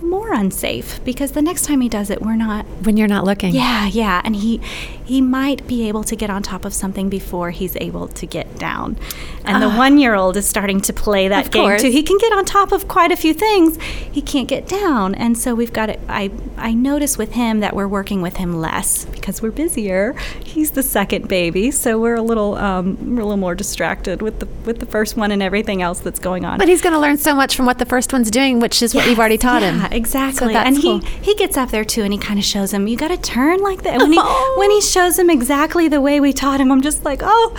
more 0.00 0.32
unsafe 0.32 1.02
because 1.04 1.32
the 1.32 1.42
next 1.42 1.64
time 1.64 1.80
he 1.80 1.88
does 1.88 2.10
it, 2.10 2.22
we're 2.22 2.36
not 2.36 2.64
when 2.82 2.96
you're 2.96 3.08
not 3.08 3.24
looking. 3.24 3.54
Yeah, 3.54 3.86
yeah, 3.86 4.22
and 4.24 4.36
he 4.36 4.60
he 5.06 5.20
might 5.20 5.66
be 5.68 5.88
able 5.88 6.02
to 6.02 6.16
get 6.16 6.30
on 6.30 6.42
top 6.42 6.64
of 6.64 6.74
something 6.74 7.08
before 7.08 7.52
he's 7.52 7.76
able 7.76 8.08
to 8.08 8.26
get 8.26 8.58
down. 8.58 8.98
And 9.44 9.58
uh, 9.58 9.68
the 9.68 9.74
ah. 9.74 9.78
one 9.78 9.98
year 9.98 10.14
old 10.14 10.36
is 10.36 10.48
starting 10.48 10.80
to 10.80 10.92
play 10.92 11.28
that 11.28 11.52
game 11.52 11.62
course. 11.62 11.82
too. 11.82 11.90
He 11.90 12.02
can 12.02 12.18
get 12.18 12.32
on 12.32 12.44
top 12.44 12.72
of 12.72 12.88
quite 12.88 13.12
a 13.12 13.16
few 13.16 13.32
things. 13.32 13.80
He 13.80 14.20
can't 14.20 14.48
get 14.48 14.66
down. 14.66 15.14
And 15.14 15.38
so 15.38 15.54
we've 15.54 15.72
got 15.72 15.86
to, 15.86 15.98
I, 16.10 16.32
I 16.56 16.74
notice 16.74 17.16
with 17.16 17.32
him 17.32 17.60
that 17.60 17.76
we're 17.76 17.86
working 17.86 18.20
with 18.20 18.36
him 18.36 18.60
less 18.60 19.04
because 19.04 19.40
we're 19.40 19.52
busier. 19.52 20.14
He's 20.42 20.72
the 20.72 20.82
second 20.82 21.28
baby. 21.28 21.70
So 21.70 22.00
we're 22.00 22.16
a 22.16 22.22
little, 22.22 22.56
um, 22.56 22.96
we're 23.14 23.22
a 23.22 23.24
little 23.24 23.36
more 23.36 23.54
distracted 23.54 24.22
with 24.22 24.40
the, 24.40 24.46
with 24.64 24.80
the 24.80 24.86
first 24.86 25.16
one 25.16 25.30
and 25.30 25.40
everything 25.40 25.82
else 25.82 26.00
that's 26.00 26.18
going 26.18 26.44
on. 26.44 26.58
But 26.58 26.68
he's 26.68 26.82
going 26.82 26.94
to 26.94 26.98
learn 26.98 27.18
so 27.18 27.32
much 27.32 27.54
from 27.54 27.66
what 27.66 27.78
the 27.78 27.86
first 27.86 28.12
one's 28.12 28.30
doing, 28.30 28.58
which 28.58 28.82
is 28.82 28.92
yes, 28.92 29.04
what 29.04 29.08
you've 29.08 29.18
already 29.20 29.38
taught 29.38 29.62
yeah, 29.62 29.86
him. 29.86 29.92
Exactly. 29.92 30.52
So 30.52 30.58
and 30.58 30.82
cool. 30.82 30.98
he, 30.98 31.06
he 31.18 31.34
gets 31.36 31.56
up 31.56 31.70
there 31.70 31.84
too 31.84 32.02
and 32.02 32.12
he 32.12 32.18
kind 32.18 32.40
of 32.40 32.44
shows 32.44 32.72
him, 32.72 32.88
you 32.88 32.96
got 32.96 33.08
to 33.08 33.16
turn 33.16 33.60
like 33.60 33.82
that. 33.82 33.98
When 33.98 34.12
he, 34.12 34.18
when 34.56 34.72
he 34.72 34.80
shows 34.96 35.18
him 35.18 35.28
exactly 35.28 35.88
the 35.88 36.00
way 36.00 36.20
we 36.20 36.32
taught 36.32 36.58
him. 36.58 36.72
I'm 36.72 36.80
just 36.80 37.04
like, 37.04 37.20
oh, 37.22 37.52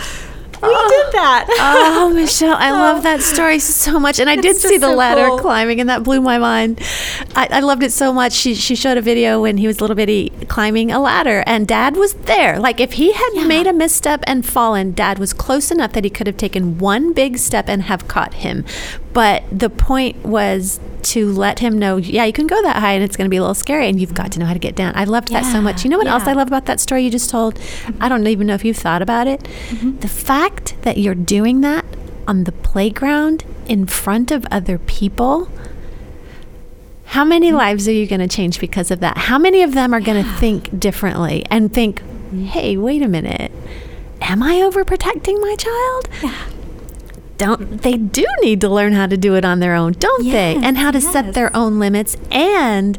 we 0.60 0.68
oh. 0.72 0.88
did 0.88 1.12
that. 1.12 1.46
oh, 1.60 2.10
Michelle, 2.14 2.56
I 2.56 2.72
love 2.72 2.98
oh. 2.98 3.00
that 3.02 3.22
story 3.22 3.60
so 3.60 4.00
much. 4.00 4.18
And 4.18 4.28
I 4.28 4.34
did 4.34 4.56
see 4.56 4.76
the 4.76 4.88
so 4.88 4.94
ladder 4.96 5.28
cool. 5.28 5.38
climbing, 5.38 5.78
and 5.78 5.88
that 5.88 6.02
blew 6.02 6.20
my 6.20 6.38
mind. 6.38 6.80
I, 7.36 7.46
I, 7.52 7.60
loved 7.60 7.84
it 7.84 7.92
so 7.92 8.12
much. 8.12 8.32
She, 8.32 8.56
she 8.56 8.74
showed 8.74 8.98
a 8.98 9.00
video 9.00 9.40
when 9.40 9.56
he 9.56 9.68
was 9.68 9.78
a 9.78 9.82
little 9.82 9.94
bitty 9.94 10.30
climbing 10.48 10.90
a 10.90 10.98
ladder, 10.98 11.44
and 11.46 11.68
dad 11.68 11.96
was 11.96 12.14
there. 12.14 12.58
Like, 12.58 12.80
if 12.80 12.94
he 12.94 13.12
had 13.12 13.30
yeah. 13.34 13.46
made 13.46 13.68
a 13.68 13.72
misstep 13.72 14.24
and 14.26 14.44
fallen, 14.44 14.90
dad 14.90 15.20
was 15.20 15.32
close 15.32 15.70
enough 15.70 15.92
that 15.92 16.02
he 16.02 16.10
could 16.10 16.26
have 16.26 16.38
taken 16.38 16.78
one 16.78 17.12
big 17.12 17.38
step 17.38 17.68
and 17.68 17.84
have 17.84 18.08
caught 18.08 18.34
him. 18.34 18.64
But 19.12 19.44
the 19.50 19.70
point 19.70 20.24
was 20.24 20.80
to 21.02 21.32
let 21.32 21.60
him 21.60 21.78
know, 21.78 21.96
yeah, 21.96 22.24
you 22.24 22.32
can 22.32 22.46
go 22.46 22.60
that 22.62 22.76
high 22.76 22.92
and 22.92 23.02
it's 23.02 23.16
going 23.16 23.26
to 23.26 23.30
be 23.30 23.36
a 23.36 23.40
little 23.40 23.54
scary 23.54 23.88
and 23.88 24.00
you've 24.00 24.14
got 24.14 24.32
to 24.32 24.38
know 24.38 24.46
how 24.46 24.52
to 24.52 24.58
get 24.58 24.74
down. 24.74 24.92
I 24.96 25.04
loved 25.04 25.30
yeah, 25.30 25.40
that 25.40 25.52
so 25.52 25.60
much. 25.60 25.84
You 25.84 25.90
know 25.90 25.98
what 25.98 26.06
yeah. 26.06 26.14
else 26.14 26.24
I 26.24 26.32
love 26.32 26.48
about 26.48 26.66
that 26.66 26.80
story 26.80 27.04
you 27.04 27.10
just 27.10 27.30
told? 27.30 27.58
I 28.00 28.08
don't 28.08 28.26
even 28.26 28.46
know 28.46 28.54
if 28.54 28.64
you've 28.64 28.76
thought 28.76 29.02
about 29.02 29.26
it. 29.26 29.40
Mm-hmm. 29.40 29.98
The 29.98 30.08
fact 30.08 30.76
that 30.82 30.98
you're 30.98 31.14
doing 31.14 31.60
that 31.62 31.84
on 32.26 32.44
the 32.44 32.52
playground 32.52 33.44
in 33.66 33.86
front 33.86 34.30
of 34.30 34.46
other 34.50 34.78
people. 34.78 35.48
How 37.06 37.24
many 37.24 37.48
mm-hmm. 37.48 37.56
lives 37.56 37.88
are 37.88 37.92
you 37.92 38.06
going 38.06 38.20
to 38.20 38.28
change 38.28 38.60
because 38.60 38.90
of 38.90 39.00
that? 39.00 39.16
How 39.16 39.38
many 39.38 39.62
of 39.62 39.72
them 39.72 39.94
are 39.94 40.00
going 40.00 40.22
to 40.22 40.30
think 40.34 40.78
differently 40.78 41.44
and 41.50 41.72
think, 41.72 42.02
hey, 42.32 42.76
wait 42.76 43.02
a 43.02 43.08
minute, 43.08 43.50
am 44.20 44.42
I 44.42 44.56
overprotecting 44.56 45.40
my 45.40 45.56
child? 45.56 46.08
Yeah 46.22 46.57
don't 47.38 47.82
they 47.82 47.96
do 47.96 48.26
need 48.42 48.60
to 48.60 48.68
learn 48.68 48.92
how 48.92 49.06
to 49.06 49.16
do 49.16 49.34
it 49.36 49.44
on 49.44 49.60
their 49.60 49.74
own, 49.74 49.92
don't 49.92 50.24
they? 50.24 50.56
And 50.56 50.76
how 50.76 50.90
to 50.90 51.00
set 51.00 51.34
their 51.34 51.54
own 51.56 51.78
limits 51.78 52.16
and 52.30 52.98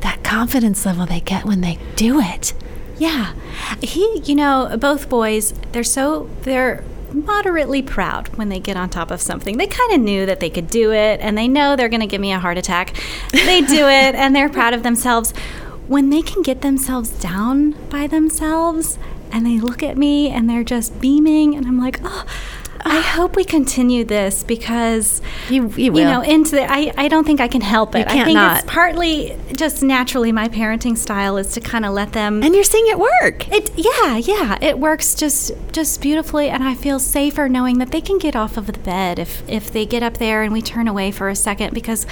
that 0.00 0.22
confidence 0.22 0.86
level 0.86 1.06
they 1.06 1.20
get 1.20 1.44
when 1.44 1.60
they 1.60 1.78
do 1.96 2.20
it. 2.20 2.54
Yeah. 2.98 3.34
He, 3.82 4.20
you 4.24 4.34
know, 4.34 4.76
both 4.78 5.08
boys, 5.08 5.52
they're 5.72 5.82
so, 5.82 6.30
they're 6.42 6.84
moderately 7.12 7.82
proud 7.82 8.28
when 8.36 8.48
they 8.48 8.60
get 8.60 8.76
on 8.76 8.90
top 8.90 9.10
of 9.10 9.20
something. 9.20 9.56
They 9.56 9.66
kind 9.66 9.92
of 9.92 10.00
knew 10.00 10.26
that 10.26 10.40
they 10.40 10.50
could 10.50 10.68
do 10.68 10.92
it 10.92 11.20
and 11.20 11.36
they 11.36 11.48
know 11.48 11.76
they're 11.76 11.88
going 11.88 12.00
to 12.00 12.06
give 12.06 12.20
me 12.20 12.32
a 12.32 12.38
heart 12.38 12.58
attack. 12.58 12.94
They 13.32 13.60
do 13.60 13.88
it 13.88 14.14
and 14.14 14.34
they're 14.34 14.48
proud 14.48 14.74
of 14.74 14.82
themselves. 14.82 15.32
When 15.86 16.10
they 16.10 16.22
can 16.22 16.42
get 16.42 16.62
themselves 16.62 17.10
down 17.10 17.72
by 17.88 18.06
themselves 18.06 18.98
and 19.30 19.44
they 19.44 19.58
look 19.58 19.82
at 19.82 19.96
me 19.96 20.30
and 20.30 20.48
they're 20.48 20.64
just 20.64 21.00
beaming, 21.00 21.54
and 21.54 21.66
I'm 21.66 21.78
like, 21.78 22.00
oh, 22.04 22.24
I 22.86 23.00
hope 23.00 23.34
we 23.36 23.44
continue 23.44 24.04
this 24.04 24.42
because 24.42 25.22
You- 25.48 25.72
you 25.76 25.84
you 25.96 26.04
know 26.04 26.20
into 26.20 26.52
the 26.52 26.70
I, 26.70 26.92
I 26.96 27.08
don't 27.08 27.24
think 27.24 27.40
I 27.40 27.48
can 27.48 27.60
help 27.62 27.94
it. 27.94 28.00
You 28.00 28.04
I 28.04 28.08
can't 28.12 28.26
think 28.26 28.34
not. 28.36 28.58
it's 28.58 28.70
partly 28.70 29.36
just 29.56 29.82
naturally 29.82 30.32
my 30.32 30.48
parenting 30.48 30.96
style 30.98 31.36
is 31.36 31.52
to 31.52 31.60
kind 31.60 31.84
of 31.86 31.94
let 31.94 32.12
them 32.12 32.42
And 32.42 32.54
you're 32.54 32.64
seeing 32.64 32.86
it 32.88 32.98
work. 32.98 33.48
it 33.52 33.70
yeah, 33.76 34.16
yeah. 34.18 34.58
It 34.60 34.78
works 34.78 35.14
just 35.14 35.52
just 35.72 36.00
beautifully 36.02 36.48
and 36.50 36.62
I 36.62 36.74
feel 36.74 36.98
safer 36.98 37.48
knowing 37.48 37.78
that 37.78 37.90
they 37.90 38.00
can 38.00 38.18
get 38.18 38.36
off 38.36 38.56
of 38.56 38.66
the 38.66 38.78
bed 38.78 39.18
if 39.18 39.42
if 39.48 39.72
they 39.72 39.86
get 39.86 40.02
up 40.02 40.18
there 40.18 40.42
and 40.42 40.52
we 40.52 40.60
turn 40.60 40.86
away 40.88 41.10
for 41.10 41.28
a 41.28 41.36
second 41.36 41.72
because 41.72 42.06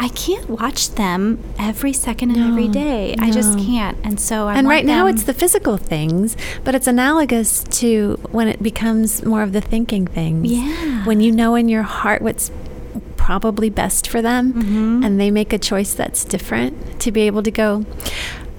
I 0.00 0.08
can't 0.10 0.48
watch 0.48 0.90
them 0.90 1.42
every 1.58 1.92
second 1.92 2.30
and 2.30 2.40
every 2.50 2.68
day. 2.68 3.14
I 3.18 3.30
just 3.30 3.58
can't. 3.58 3.96
And 4.04 4.20
so 4.20 4.46
I 4.46 4.54
and 4.56 4.68
right 4.68 4.84
now 4.84 5.06
it's 5.06 5.24
the 5.24 5.34
physical 5.34 5.76
things, 5.76 6.36
but 6.64 6.74
it's 6.74 6.86
analogous 6.86 7.64
to 7.80 8.18
when 8.30 8.46
it 8.48 8.62
becomes 8.62 9.24
more 9.24 9.42
of 9.42 9.52
the 9.52 9.60
thinking 9.60 10.06
things. 10.06 10.50
Yeah. 10.52 11.04
When 11.04 11.20
you 11.20 11.32
know 11.32 11.56
in 11.56 11.68
your 11.68 11.82
heart 11.82 12.22
what's 12.22 12.50
probably 13.16 13.68
best 13.70 14.06
for 14.08 14.22
them 14.22 14.52
Mm-hmm. 14.54 15.02
and 15.04 15.20
they 15.20 15.30
make 15.30 15.52
a 15.52 15.58
choice 15.58 15.92
that's 15.94 16.24
different 16.24 17.00
to 17.00 17.10
be 17.12 17.22
able 17.22 17.42
to 17.42 17.50
go, 17.50 17.84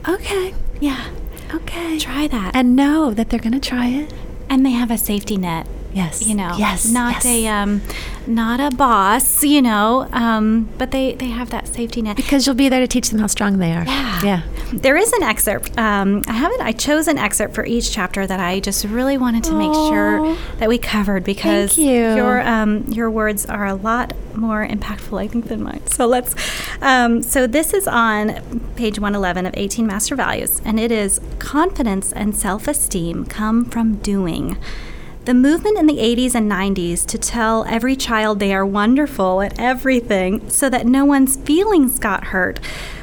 okay, 0.07 0.53
yeah. 0.79 1.09
okay. 1.53 1.97
Try 1.99 2.27
that. 2.27 2.55
And 2.55 2.75
know 2.75 3.11
that 3.13 3.29
they're 3.29 3.39
going 3.39 3.59
to 3.59 3.67
try 3.69 3.87
it. 3.87 4.13
and 4.49 4.65
they 4.65 4.71
have 4.71 4.91
a 4.91 4.97
safety 4.97 5.37
net. 5.37 5.67
Yes. 5.93 6.25
you 6.27 6.35
know 6.35 6.55
Yes. 6.57 6.89
not 6.91 7.13
yes. 7.13 7.25
a 7.25 7.47
um 7.47 7.81
not 8.27 8.59
a 8.59 8.75
boss 8.75 9.43
you 9.43 9.61
know 9.61 10.07
um 10.11 10.69
but 10.77 10.91
they 10.91 11.13
they 11.15 11.27
have 11.29 11.49
that 11.49 11.67
safety 11.67 12.01
net 12.01 12.15
because 12.15 12.45
you'll 12.45 12.55
be 12.55 12.69
there 12.69 12.79
to 12.79 12.87
teach 12.87 13.09
them 13.09 13.19
how 13.19 13.27
strong 13.27 13.57
they 13.57 13.73
are. 13.73 13.85
Yeah. 13.85 14.21
Yeah. 14.23 14.41
There 14.73 14.97
is 14.97 15.11
an 15.13 15.23
excerpt. 15.23 15.75
Um, 15.79 16.21
I 16.27 16.33
haven't. 16.33 16.61
I 16.61 16.73
chose 16.73 17.07
an 17.07 17.17
excerpt 17.17 17.55
for 17.55 17.65
each 17.65 17.91
chapter 17.91 18.27
that 18.27 18.39
I 18.39 18.59
just 18.59 18.85
really 18.85 19.17
wanted 19.17 19.43
to 19.45 19.53
make 19.53 19.73
sure 19.73 20.35
that 20.57 20.69
we 20.69 20.77
covered 20.77 21.23
because 21.23 21.75
you. 21.77 21.85
your 22.15 22.41
um, 22.41 22.85
your 22.89 23.09
words 23.09 23.47
are 23.47 23.65
a 23.65 23.73
lot 23.73 24.13
more 24.35 24.65
impactful, 24.67 25.19
I 25.19 25.27
think, 25.27 25.47
than 25.47 25.63
mine. 25.63 25.87
So 25.87 26.05
let's. 26.05 26.35
Um, 26.81 27.23
so 27.23 27.47
this 27.47 27.73
is 27.73 27.87
on 27.87 28.69
page 28.75 28.99
one 28.99 29.15
eleven 29.15 29.47
of 29.47 29.53
eighteen 29.57 29.87
Master 29.87 30.15
Values, 30.15 30.61
and 30.63 30.79
it 30.79 30.91
is 30.91 31.19
confidence 31.39 32.13
and 32.13 32.35
self 32.35 32.67
esteem 32.67 33.25
come 33.25 33.65
from 33.65 33.95
doing. 33.97 34.57
The 35.29 35.35
movement 35.35 35.77
in 35.77 35.85
the 35.85 35.99
80s 35.99 36.33
and 36.33 36.51
90s 36.51 37.05
to 37.05 37.19
tell 37.19 37.63
every 37.65 37.95
child 37.95 38.39
they 38.39 38.51
are 38.51 38.65
wonderful 38.65 39.43
at 39.43 39.59
everything 39.59 40.49
so 40.49 40.71
that 40.71 40.87
no 40.87 41.05
one's 41.05 41.35
feelings 41.35 41.99
got 41.99 42.23
hurt 42.33 42.59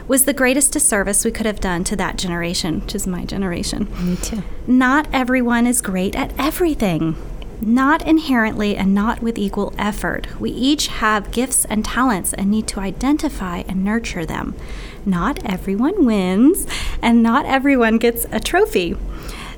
was 0.09 0.25
the 0.25 0.33
greatest 0.33 0.73
disservice 0.73 1.25
we 1.25 1.31
could 1.31 1.47
have 1.47 1.61
done 1.61 1.85
to 1.85 1.95
that 1.95 2.19
generation, 2.19 2.81
which 2.81 2.97
is 2.97 3.07
my 3.07 3.25
generation. 3.25 3.87
Me 4.05 4.17
too. 4.17 4.43
Not 4.67 5.07
everyone 5.13 5.69
is 5.69 5.81
great 5.81 6.17
at 6.17 6.33
everything. 6.37 7.15
Not 7.61 8.05
inherently 8.05 8.77
and 8.77 8.93
not 8.93 9.23
with 9.23 9.39
equal 9.39 9.73
effort. 9.79 10.27
We 10.41 10.51
each 10.51 10.89
have 10.89 11.31
gifts 11.31 11.65
and 11.67 11.85
talents 11.85 12.33
and 12.33 12.51
need 12.51 12.67
to 12.67 12.81
identify 12.81 13.63
and 13.69 13.85
nurture 13.85 14.27
them. 14.27 14.57
Not 15.05 15.39
everyone 15.45 16.05
wins, 16.05 16.67
and 17.01 17.23
not 17.23 17.47
everyone 17.47 17.99
gets 17.99 18.27
a 18.33 18.41
trophy. 18.41 18.97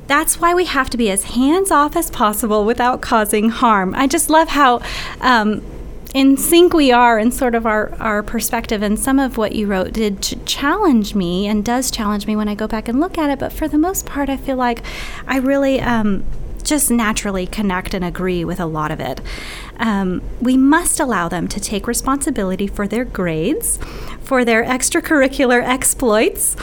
That's 0.09 0.41
why 0.41 0.55
we 0.55 0.65
have 0.65 0.89
to 0.91 0.97
be 0.97 1.11
as 1.11 1.25
hands 1.25 1.71
off 1.71 1.95
as 1.95 2.11
possible 2.11 2.65
without 2.65 3.03
causing 3.03 3.51
harm. 3.51 3.95
I 3.95 4.07
just 4.07 4.31
love 4.31 4.49
how 4.49 4.81
um, 5.21 5.63
in 6.15 6.39
sync 6.39 6.73
we 6.73 6.91
are 6.91 7.19
in 7.19 7.31
sort 7.31 7.55
of 7.55 7.67
our, 7.67 7.95
our 8.01 8.23
perspective. 8.23 8.83
And 8.83 8.99
some 8.99 9.19
of 9.19 9.37
what 9.37 9.55
you 9.55 9.67
wrote 9.67 9.93
did 9.93 10.23
ch- 10.23 10.35
challenge 10.47 11.15
me 11.15 11.47
and 11.47 11.63
does 11.63 11.91
challenge 11.91 12.27
me 12.27 12.37
when 12.37 12.49
I 12.49 12.55
go 12.55 12.67
back 12.67 12.89
and 12.89 12.99
look 12.99 13.19
at 13.19 13.29
it. 13.29 13.39
But 13.39 13.53
for 13.53 13.69
the 13.69 13.77
most 13.77 14.07
part, 14.07 14.31
I 14.31 14.39
feel 14.39 14.57
like 14.57 14.83
I 15.27 15.39
really. 15.39 15.81
Um, 15.81 16.25
just 16.65 16.91
naturally 16.91 17.47
connect 17.47 17.95
and 17.95 18.05
agree 18.05 18.45
with 18.45 18.61
a 18.61 18.67
lot 18.67 18.91
of 18.91 19.01
it. 19.01 19.23
Um, 19.79 20.21
we 20.39 20.59
must 20.59 21.01
allow 21.01 21.27
them 21.27 21.49
to 21.49 21.59
take 21.59 21.87
responsibility 21.87 22.67
for 22.67 22.87
their 22.87 23.07
grades, 23.07 23.79
for 24.21 24.45
their 24.45 24.63
extracurricular 24.65 25.63
exploits, 25.63 26.57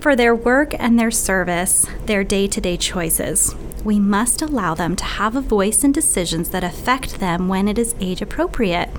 for 0.00 0.16
their 0.16 0.34
work 0.34 0.74
and 0.78 0.98
their 0.98 1.10
service, 1.10 1.86
their 2.06 2.24
day 2.24 2.46
to 2.46 2.60
day 2.60 2.76
choices. 2.76 3.54
We 3.84 3.98
must 3.98 4.42
allow 4.42 4.74
them 4.74 4.96
to 4.96 5.04
have 5.04 5.36
a 5.36 5.40
voice 5.40 5.84
in 5.84 5.92
decisions 5.92 6.50
that 6.50 6.64
affect 6.64 7.20
them 7.20 7.48
when 7.48 7.68
it 7.68 7.78
is 7.78 7.94
age 8.00 8.22
appropriate. 8.22 8.90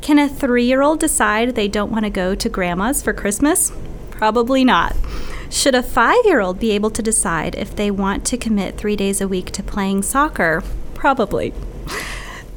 Can 0.00 0.18
a 0.18 0.28
three 0.28 0.64
year 0.64 0.82
old 0.82 1.00
decide 1.00 1.54
they 1.54 1.68
don't 1.68 1.92
want 1.92 2.04
to 2.04 2.10
go 2.10 2.34
to 2.34 2.48
grandma's 2.48 3.02
for 3.02 3.12
Christmas? 3.12 3.72
Probably 4.10 4.64
not. 4.64 4.96
Should 5.50 5.74
a 5.74 5.82
five 5.82 6.24
year 6.24 6.40
old 6.40 6.58
be 6.58 6.72
able 6.72 6.90
to 6.90 7.02
decide 7.02 7.54
if 7.54 7.74
they 7.74 7.90
want 7.90 8.24
to 8.26 8.36
commit 8.36 8.76
three 8.76 8.96
days 8.96 9.20
a 9.20 9.28
week 9.28 9.50
to 9.52 9.62
playing 9.62 10.02
soccer? 10.02 10.62
Probably. 10.94 11.52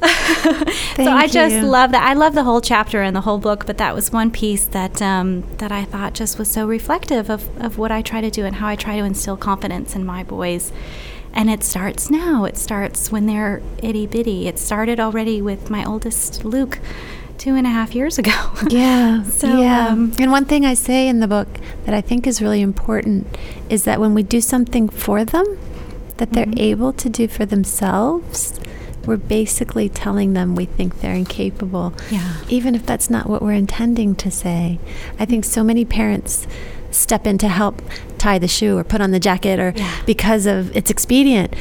So 0.02 1.04
I 1.10 1.26
just 1.30 1.56
you. 1.56 1.62
love 1.62 1.92
that. 1.92 2.02
I 2.02 2.14
love 2.14 2.34
the 2.34 2.44
whole 2.44 2.60
chapter 2.60 3.02
and 3.02 3.14
the 3.14 3.20
whole 3.22 3.38
book, 3.38 3.66
but 3.66 3.78
that 3.78 3.94
was 3.94 4.10
one 4.12 4.30
piece 4.30 4.64
that 4.66 5.00
um, 5.02 5.42
that 5.58 5.70
I 5.72 5.84
thought 5.84 6.14
just 6.14 6.38
was 6.38 6.50
so 6.50 6.66
reflective 6.66 7.28
of, 7.30 7.48
of 7.62 7.78
what 7.78 7.90
I 7.92 8.02
try 8.02 8.20
to 8.20 8.30
do 8.30 8.44
and 8.44 8.56
how 8.56 8.66
I 8.68 8.76
try 8.76 8.96
to 8.98 9.04
instill 9.04 9.36
confidence 9.36 9.94
in 9.94 10.04
my 10.04 10.22
boys. 10.22 10.72
And 11.32 11.48
it 11.48 11.62
starts 11.62 12.10
now. 12.10 12.44
It 12.44 12.56
starts 12.56 13.12
when 13.12 13.26
they're 13.26 13.62
itty 13.82 14.06
bitty. 14.06 14.48
It 14.48 14.58
started 14.58 14.98
already 14.98 15.40
with 15.40 15.70
my 15.70 15.84
oldest 15.84 16.44
Luke 16.44 16.78
two 17.38 17.54
and 17.54 17.66
a 17.66 17.70
half 17.70 17.94
years 17.94 18.18
ago. 18.18 18.32
Yeah. 18.70 19.22
So, 19.24 19.60
yeah. 19.60 19.88
um, 19.88 20.12
and 20.18 20.30
one 20.30 20.44
thing 20.44 20.66
I 20.66 20.74
say 20.74 21.08
in 21.08 21.20
the 21.20 21.26
book 21.28 21.48
that 21.84 21.94
I 21.94 22.00
think 22.02 22.26
is 22.26 22.42
really 22.42 22.60
important 22.60 23.26
is 23.70 23.84
that 23.84 23.98
when 24.00 24.12
we 24.12 24.22
do 24.22 24.40
something 24.40 24.88
for 24.88 25.24
them 25.24 25.58
that 26.18 26.32
they're 26.32 26.44
Mhm. 26.46 26.58
able 26.60 26.92
to 26.92 27.08
do 27.08 27.26
for 27.28 27.46
themselves, 27.46 28.60
we're 29.06 29.16
basically 29.16 29.88
telling 29.88 30.32
them 30.34 30.54
we 30.54 30.66
think 30.66 31.00
they're 31.00 31.14
incapable. 31.14 31.92
Yeah. 32.10 32.36
Even 32.48 32.74
if 32.74 32.84
that's 32.86 33.08
not 33.10 33.28
what 33.28 33.42
we're 33.42 33.52
intending 33.52 34.14
to 34.16 34.30
say. 34.30 34.78
I 35.18 35.24
think 35.24 35.44
so 35.44 35.62
many 35.64 35.84
parents 35.84 36.46
step 36.90 37.26
in 37.26 37.38
to 37.38 37.48
help 37.48 37.80
tie 38.18 38.38
the 38.38 38.48
shoe 38.48 38.76
or 38.76 38.84
put 38.84 39.00
on 39.00 39.10
the 39.12 39.20
jacket 39.20 39.58
or 39.60 39.72
Yeah. 39.76 39.90
because 40.06 40.44
of 40.46 40.76
it's 40.76 40.90
expedient. 40.90 41.54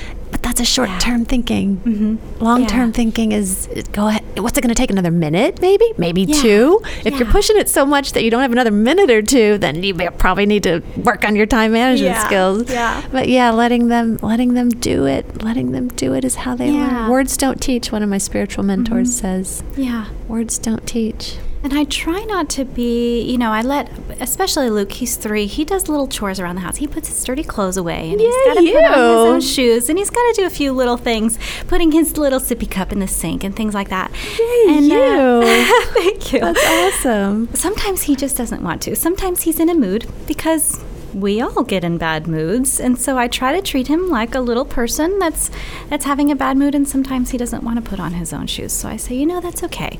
That's 0.59 0.69
a 0.69 0.73
short 0.73 0.89
term 0.99 1.23
thinking. 1.23 1.77
Mm-hmm. 1.77 2.43
Long 2.43 2.67
term 2.67 2.87
Yeah. 2.89 2.93
thinking 2.93 3.31
is 3.31 3.69
go 3.93 4.07
ahead. 4.09 4.23
What's 4.37 4.57
it 4.57 4.61
going 4.61 4.75
to 4.75 4.75
take? 4.75 4.89
Another 4.91 5.09
minute, 5.11 5.61
maybe, 5.61 5.85
maybe 5.97 6.23
Yeah. 6.23 6.41
two. 6.41 6.81
If 7.05 7.17
you're 7.17 7.29
pushing 7.31 7.55
it 7.57 7.69
so 7.69 7.85
much 7.85 8.11
that 8.11 8.25
you 8.25 8.29
don't 8.29 8.41
have 8.41 8.51
another 8.51 8.71
minute 8.71 9.09
or 9.09 9.21
two, 9.21 9.57
then 9.57 9.81
you 9.83 9.93
may- 9.93 10.09
probably 10.09 10.45
need 10.45 10.63
to 10.63 10.81
work 10.97 11.23
on 11.25 11.37
your 11.37 11.45
time 11.45 11.71
management 11.71 12.15
Yeah. 12.15 12.25
skills. 12.25 12.69
Yeah. 12.69 13.01
But 13.09 13.29
yeah, 13.29 13.51
letting 13.51 13.87
them 13.87 14.19
letting 14.21 14.53
them 14.53 14.67
do 14.69 15.05
it, 15.05 15.41
letting 15.41 15.71
them 15.71 15.87
do 15.95 16.13
it 16.13 16.25
is 16.25 16.35
how 16.43 16.55
they 16.55 16.71
Yeah. 16.71 16.89
Mm-hmm. 16.89 16.95
learn. 17.03 17.09
Words 17.09 17.37
don't 17.37 17.61
teach. 17.61 17.93
One 17.93 18.03
of 18.03 18.09
my 18.09 18.17
spiritual 18.17 18.65
mentors 18.65 19.15
says, 19.15 19.63
Yeah. 19.77 20.05
"Words 20.27 20.57
don't 20.59 20.85
teach." 20.85 21.35
And 21.61 21.73
I 21.73 21.83
try 21.83 22.23
not 22.23 22.49
to 22.51 22.63
be, 22.63 23.21
you 23.21 23.37
know, 23.37 23.51
I 23.51 23.61
let, 23.61 23.91
especially 24.21 24.69
Luke, 24.69 24.93
he's 24.93 25.17
three, 25.17 25.45
he 25.45 25.65
does 25.65 25.89
little 25.89 26.07
chores 26.07 26.39
around 26.39 26.55
the 26.55 26.61
house. 26.61 26.77
He 26.77 26.87
puts 26.87 27.09
his 27.09 27.21
dirty 27.23 27.43
clothes 27.43 27.75
away 27.75 28.11
and 28.11 28.19
he's 28.19 28.33
got 28.45 28.53
to 28.53 28.71
put 28.71 28.85
on 28.85 28.91
his 28.93 29.33
own 29.33 29.41
shoes 29.41 29.89
and 29.89 29.97
he's 29.97 30.09
got 30.09 30.21
to 30.33 30.41
do 30.41 30.45
a 30.45 30.49
few 30.49 30.71
little 30.71 30.95
things, 30.95 31.37
putting 31.67 31.91
his 31.91 32.17
little 32.17 32.39
sippy 32.39 32.69
cup 32.69 32.93
in 32.93 32.99
the 32.99 33.07
sink 33.07 33.43
and 33.43 33.55
things 33.55 33.73
like 33.73 33.89
that. 33.89 34.11
Yay, 34.39 34.77
and, 34.77 34.91
uh, 34.91 35.45
you. 35.45 35.83
thank 35.93 36.33
you. 36.33 36.39
That's 36.39 36.65
awesome. 36.65 37.53
Sometimes 37.53 38.03
he 38.03 38.15
just 38.15 38.37
doesn't 38.37 38.63
want 38.63 38.81
to. 38.83 38.95
Sometimes 38.95 39.41
he's 39.41 39.59
in 39.59 39.67
a 39.69 39.75
mood 39.75 40.07
because 40.27 40.81
we 41.13 41.41
all 41.41 41.63
get 41.63 41.83
in 41.83 41.97
bad 41.97 42.27
moods 42.27 42.79
and 42.79 42.99
so 42.99 43.17
I 43.17 43.27
try 43.27 43.53
to 43.53 43.61
treat 43.61 43.87
him 43.87 44.09
like 44.09 44.35
a 44.35 44.39
little 44.39 44.65
person 44.65 45.19
that's 45.19 45.49
that's 45.89 46.05
having 46.05 46.31
a 46.31 46.35
bad 46.35 46.57
mood 46.57 46.75
and 46.75 46.87
sometimes 46.87 47.31
he 47.31 47.37
doesn't 47.37 47.63
want 47.63 47.83
to 47.83 47.89
put 47.89 47.99
on 47.99 48.13
his 48.13 48.33
own 48.33 48.47
shoes. 48.47 48.73
So 48.73 48.87
I 48.89 48.97
say, 48.97 49.15
"You 49.15 49.25
know, 49.25 49.41
that's 49.41 49.63
okay." 49.63 49.99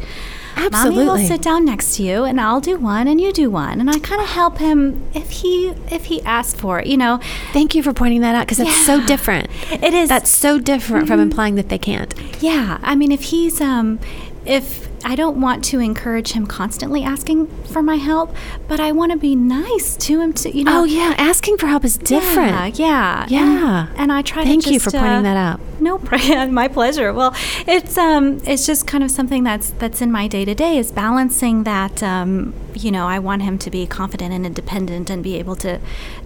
mommy 0.72 0.96
will 0.98 1.18
sit 1.18 1.42
down 1.42 1.66
next 1.66 1.96
to 1.96 2.04
you 2.04 2.24
and 2.24 2.40
I'll 2.40 2.60
do 2.60 2.78
one 2.78 3.08
and 3.08 3.20
you 3.22 3.32
do 3.32 3.50
one. 3.50 3.80
And 3.80 3.90
I 3.90 4.00
kind 4.00 4.22
of 4.22 4.28
help 4.28 4.58
him 4.58 5.06
if 5.14 5.30
he 5.30 5.70
if 5.90 6.06
he 6.06 6.22
asks 6.24 6.60
for 6.60 6.80
it, 6.80 6.88
you 6.88 6.98
know. 6.98 7.20
Thank 7.54 7.76
you 7.76 7.84
for 7.84 7.94
pointing 7.94 8.22
that 8.22 8.36
out 8.36 8.42
because 8.42 8.58
that's 8.58 8.86
so 8.86 9.06
different. 9.06 9.50
It 9.72 9.94
is 9.94 10.10
That's 10.10 10.30
so 10.30 10.60
different 10.60 11.08
from 11.08 11.20
implying 11.20 11.56
that 11.56 11.70
they 11.70 11.78
can't. 11.78 12.14
Yeah, 12.42 12.80
I 12.82 12.96
mean, 12.96 13.12
if 13.12 13.22
he's 13.22 13.62
um, 13.62 14.00
if 14.46 14.89
I 15.04 15.16
don't 15.16 15.40
want 15.40 15.64
to 15.66 15.80
encourage 15.80 16.32
him 16.32 16.46
constantly 16.46 17.04
asking 17.04 17.48
for 17.66 17.82
my 17.82 17.96
help, 17.96 18.36
but 18.68 18.80
I 18.80 18.92
want 18.92 19.12
to 19.12 19.18
be 19.18 19.36
nice 19.36 19.96
to 19.98 20.20
him 20.20 20.34
to 20.34 20.56
you 20.56 20.64
know. 20.64 20.82
Oh 20.82 20.84
yeah, 20.84 21.16
asking 21.18 21.58
for 21.58 21.68
help 21.68 21.86
is 21.86 21.98
different. 21.98 22.78
Yeah, 22.78 23.26
yeah, 23.28 23.28
Yeah. 23.30 23.88
And, 23.90 24.00
and 24.00 24.12
I 24.12 24.22
try. 24.22 24.44
To 24.44 24.50
Thank 24.50 24.66
to 24.66 24.74
you 24.74 24.80
for 24.80 24.92
pointing 24.92 25.10
uh, 25.10 25.22
that 25.22 25.38
out. 25.38 25.60
No, 25.80 25.98
my 26.52 26.68
pleasure. 26.68 27.14
Well, 27.14 27.34
it's 27.68 27.98
um, 27.98 28.42
it's 28.46 28.66
just 28.66 28.88
kind 28.88 29.04
of 29.04 29.12
something 29.12 29.44
that's 29.44 29.70
that's 29.72 30.02
in 30.02 30.12
my 30.12 30.28
day 30.28 30.46
to 30.46 30.56
day 30.56 30.78
is 30.78 30.92
balancing 30.92 31.64
that. 31.64 32.04
Um, 32.04 32.54
you 32.74 32.92
know, 32.92 33.08
I 33.08 33.20
want 33.20 33.42
him 33.42 33.58
to 33.60 33.70
be 33.70 33.86
confident 33.88 34.34
and 34.34 34.46
independent 34.46 35.10
and 35.10 35.24
be 35.24 35.38
able 35.38 35.56
to 35.58 35.80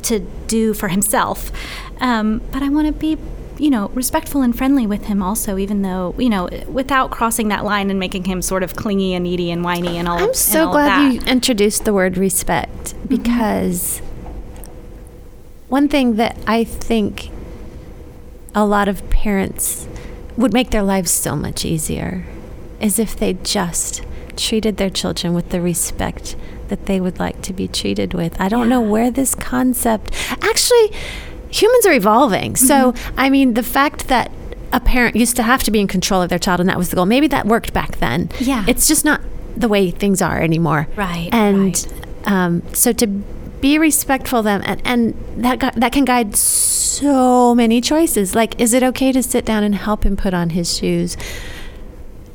to 0.03 0.19
do 0.47 0.73
for 0.73 0.87
himself, 0.89 1.51
um, 1.99 2.41
but 2.51 2.63
I 2.63 2.69
want 2.69 2.87
to 2.87 2.93
be. 2.93 3.17
You 3.57 3.69
know, 3.69 3.89
respectful 3.89 4.41
and 4.41 4.57
friendly 4.57 4.87
with 4.87 5.05
him 5.05 5.21
also, 5.21 5.57
even 5.57 5.83
though, 5.83 6.15
you 6.17 6.29
know, 6.29 6.49
without 6.67 7.11
crossing 7.11 7.49
that 7.49 7.63
line 7.63 7.89
and 7.89 7.99
making 7.99 8.25
him 8.25 8.41
sort 8.41 8.63
of 8.63 8.75
clingy 8.75 9.13
and 9.13 9.23
needy 9.23 9.51
and 9.51 9.63
whiny 9.63 9.97
and 9.97 10.07
all 10.07 10.15
of 10.15 10.21
that. 10.21 10.27
I'm 10.29 10.33
so 10.33 10.65
all 10.65 10.71
glad 10.73 11.13
you 11.13 11.21
introduced 11.21 11.85
the 11.85 11.93
word 11.93 12.17
respect 12.17 12.95
mm-hmm. 12.95 13.07
because 13.07 13.99
one 15.69 15.87
thing 15.87 16.15
that 16.15 16.37
I 16.47 16.63
think 16.63 17.29
a 18.55 18.65
lot 18.65 18.87
of 18.87 19.07
parents 19.09 19.87
would 20.37 20.53
make 20.53 20.71
their 20.71 20.83
lives 20.83 21.11
so 21.11 21.35
much 21.35 21.65
easier 21.65 22.25
is 22.79 22.99
if 22.99 23.15
they 23.15 23.33
just 23.33 24.03
treated 24.35 24.77
their 24.77 24.89
children 24.89 25.33
with 25.33 25.49
the 25.49 25.61
respect 25.61 26.35
that 26.67 26.85
they 26.85 26.99
would 26.99 27.19
like 27.19 27.41
to 27.43 27.53
be 27.53 27.67
treated 27.67 28.13
with. 28.13 28.39
I 28.39 28.49
don't 28.49 28.69
know 28.69 28.81
where 28.81 29.11
this 29.11 29.35
concept 29.35 30.11
actually 30.41 30.91
humans 31.53 31.85
are 31.85 31.93
evolving. 31.93 32.55
So, 32.55 32.93
I 33.15 33.29
mean, 33.29 33.53
the 33.53 33.63
fact 33.63 34.07
that 34.07 34.31
a 34.71 34.79
parent 34.79 35.15
used 35.15 35.35
to 35.35 35.43
have 35.43 35.61
to 35.63 35.71
be 35.71 35.79
in 35.79 35.87
control 35.87 36.21
of 36.21 36.29
their 36.29 36.39
child 36.39 36.59
and 36.59 36.67
that 36.67 36.77
was 36.77 36.89
the 36.89 36.95
goal. 36.95 37.05
Maybe 37.05 37.27
that 37.27 37.45
worked 37.45 37.73
back 37.73 37.97
then. 37.97 38.29
Yeah. 38.39 38.65
It's 38.67 38.87
just 38.87 39.05
not 39.05 39.21
the 39.55 39.67
way 39.67 39.91
things 39.91 40.19
are 40.21 40.41
anymore. 40.41 40.87
Right, 40.95 41.29
And 41.31 41.65
right. 41.65 41.87
Um, 42.25 42.63
so 42.73 42.91
to 42.93 43.05
be 43.05 43.77
respectful 43.77 44.39
of 44.39 44.45
them 44.45 44.61
and, 44.65 44.81
and 44.83 45.13
that 45.43 45.59
gu- 45.59 45.79
that 45.79 45.91
can 45.91 46.05
guide 46.05 46.35
so 46.35 47.53
many 47.53 47.81
choices. 47.81 48.33
Like, 48.33 48.59
is 48.59 48.73
it 48.73 48.81
okay 48.83 49.11
to 49.11 49.21
sit 49.21 49.45
down 49.45 49.63
and 49.63 49.75
help 49.75 50.05
him 50.05 50.17
put 50.17 50.33
on 50.33 50.49
his 50.51 50.77
shoes? 50.77 51.15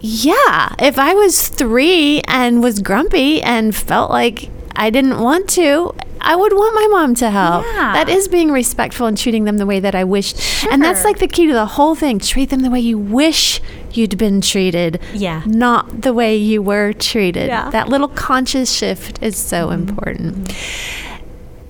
Yeah. 0.00 0.74
If 0.78 0.98
I 0.98 1.14
was 1.14 1.48
three 1.48 2.22
and 2.28 2.62
was 2.62 2.80
grumpy 2.80 3.42
and 3.42 3.74
felt 3.74 4.10
like 4.10 4.48
I 4.80 4.90
didn't 4.90 5.18
want 5.18 5.48
to, 5.50 5.92
I 6.20 6.36
would 6.36 6.52
want 6.52 6.74
my 6.74 6.86
mom 6.98 7.14
to 7.16 7.30
help. 7.30 7.64
Yeah. 7.66 7.92
That 7.94 8.08
is 8.08 8.28
being 8.28 8.50
respectful 8.52 9.06
and 9.06 9.18
treating 9.18 9.44
them 9.44 9.58
the 9.58 9.66
way 9.66 9.80
that 9.80 9.94
I 9.94 10.04
wished. 10.04 10.38
Sure. 10.38 10.72
And 10.72 10.80
that's 10.82 11.04
like 11.04 11.18
the 11.18 11.26
key 11.26 11.46
to 11.48 11.52
the 11.52 11.66
whole 11.66 11.94
thing. 11.96 12.18
Treat 12.20 12.50
them 12.50 12.60
the 12.60 12.70
way 12.70 12.78
you 12.80 12.96
wish 12.96 13.60
you'd 13.92 14.16
been 14.16 14.40
treated. 14.40 15.00
Yeah. 15.12 15.42
Not 15.46 16.02
the 16.02 16.12
way 16.14 16.36
you 16.36 16.62
were 16.62 16.92
treated. 16.92 17.48
Yeah. 17.48 17.70
That 17.70 17.88
little 17.88 18.08
conscious 18.08 18.72
shift 18.72 19.20
is 19.22 19.36
so 19.36 19.70
important. 19.70 20.54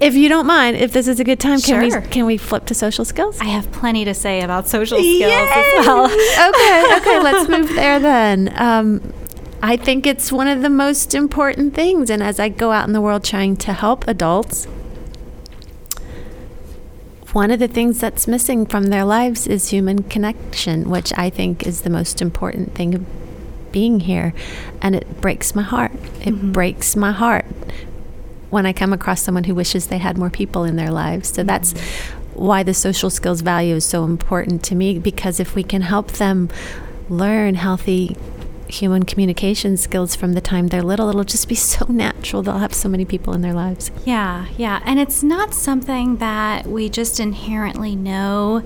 If 0.00 0.14
you 0.14 0.28
don't 0.28 0.46
mind, 0.46 0.76
if 0.76 0.92
this 0.92 1.08
is 1.08 1.18
a 1.18 1.24
good 1.24 1.40
time, 1.40 1.60
can 1.60 1.90
Sure. 1.90 2.00
we 2.00 2.06
can 2.08 2.24
we 2.26 2.36
flip 2.36 2.66
to 2.66 2.74
social 2.74 3.04
skills? 3.04 3.40
I 3.40 3.46
have 3.46 3.72
plenty 3.72 4.04
to 4.04 4.14
say 4.14 4.42
about 4.42 4.68
social 4.68 4.98
skills 4.98 5.32
as 5.32 5.86
well. 5.86 6.04
okay, 6.04 6.84
okay, 6.98 7.20
let's 7.20 7.48
move 7.48 7.74
there 7.74 7.98
then. 7.98 8.52
Um, 8.56 9.12
I 9.62 9.76
think 9.76 10.06
it's 10.06 10.30
one 10.30 10.46
of 10.46 10.62
the 10.62 10.70
most 10.70 11.14
important 11.14 11.74
things. 11.74 12.10
And 12.10 12.22
as 12.22 12.38
I 12.38 12.48
go 12.48 12.70
out 12.70 12.86
in 12.86 12.92
the 12.92 13.00
world 13.00 13.24
trying 13.24 13.56
to 13.58 13.72
help 13.72 14.06
adults, 14.06 14.66
one 17.32 17.50
of 17.50 17.58
the 17.58 17.68
things 17.68 18.00
that's 18.00 18.26
missing 18.26 18.66
from 18.66 18.84
their 18.84 19.04
lives 19.04 19.46
is 19.46 19.68
human 19.68 20.04
connection, 20.04 20.88
which 20.88 21.12
I 21.16 21.28
think 21.28 21.66
is 21.66 21.82
the 21.82 21.90
most 21.90 22.22
important 22.22 22.74
thing 22.74 22.94
of 22.94 23.04
being 23.72 24.00
here. 24.00 24.32
And 24.80 24.94
it 24.94 25.20
breaks 25.20 25.54
my 25.54 25.62
heart. 25.62 25.92
It 25.92 26.34
mm-hmm. 26.34 26.52
breaks 26.52 26.94
my 26.96 27.12
heart 27.12 27.44
when 28.50 28.64
I 28.64 28.72
come 28.72 28.92
across 28.92 29.22
someone 29.22 29.44
who 29.44 29.54
wishes 29.54 29.88
they 29.88 29.98
had 29.98 30.16
more 30.16 30.30
people 30.30 30.64
in 30.64 30.76
their 30.76 30.90
lives. 30.90 31.30
So 31.30 31.42
that's 31.42 31.74
mm-hmm. 31.74 32.44
why 32.44 32.62
the 32.62 32.74
social 32.74 33.10
skills 33.10 33.40
value 33.40 33.74
is 33.74 33.84
so 33.84 34.04
important 34.04 34.62
to 34.64 34.74
me 34.76 34.98
because 34.98 35.40
if 35.40 35.54
we 35.54 35.64
can 35.64 35.82
help 35.82 36.12
them 36.12 36.48
learn 37.10 37.56
healthy 37.56 38.16
human 38.68 39.04
communication 39.04 39.76
skills 39.76 40.14
from 40.14 40.34
the 40.34 40.40
time 40.40 40.68
they're 40.68 40.82
little, 40.82 41.08
it'll 41.08 41.24
just 41.24 41.48
be 41.48 41.54
so 41.74 41.86
natural. 41.88 42.42
They'll 42.42 42.58
have 42.58 42.74
so 42.74 42.88
many 42.88 43.04
people 43.04 43.34
in 43.34 43.42
their 43.42 43.54
lives. 43.54 43.90
Yeah, 44.04 44.46
yeah. 44.56 44.82
And 44.84 44.98
it's 44.98 45.22
not 45.22 45.54
something 45.54 46.16
that 46.16 46.66
we 46.66 46.88
just 46.88 47.20
inherently 47.20 47.96
know. 47.96 48.62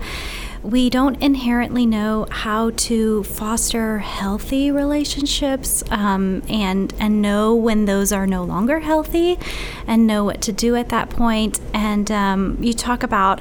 We 0.63 0.91
don't 0.91 1.21
inherently 1.21 1.87
know 1.87 2.29
how 2.31 2.71
to 2.71 3.25
foster 3.25 3.99
healthy 3.99 4.71
relationships 4.71 5.83
um, 5.91 6.43
and 6.49 6.95
and 7.01 7.21
know 7.21 7.53
when 7.53 7.87
those 7.87 8.13
are 8.13 8.29
no 8.29 8.45
longer 8.45 8.79
healthy, 8.79 9.41
and 9.89 10.07
know 10.07 10.23
what 10.23 10.41
to 10.43 10.53
do 10.53 10.77
at 10.77 10.89
that 10.91 11.11
point. 11.11 11.59
And 11.75 12.13
um, 12.13 12.59
you 12.61 12.75
talk 12.75 13.03
about 13.03 13.41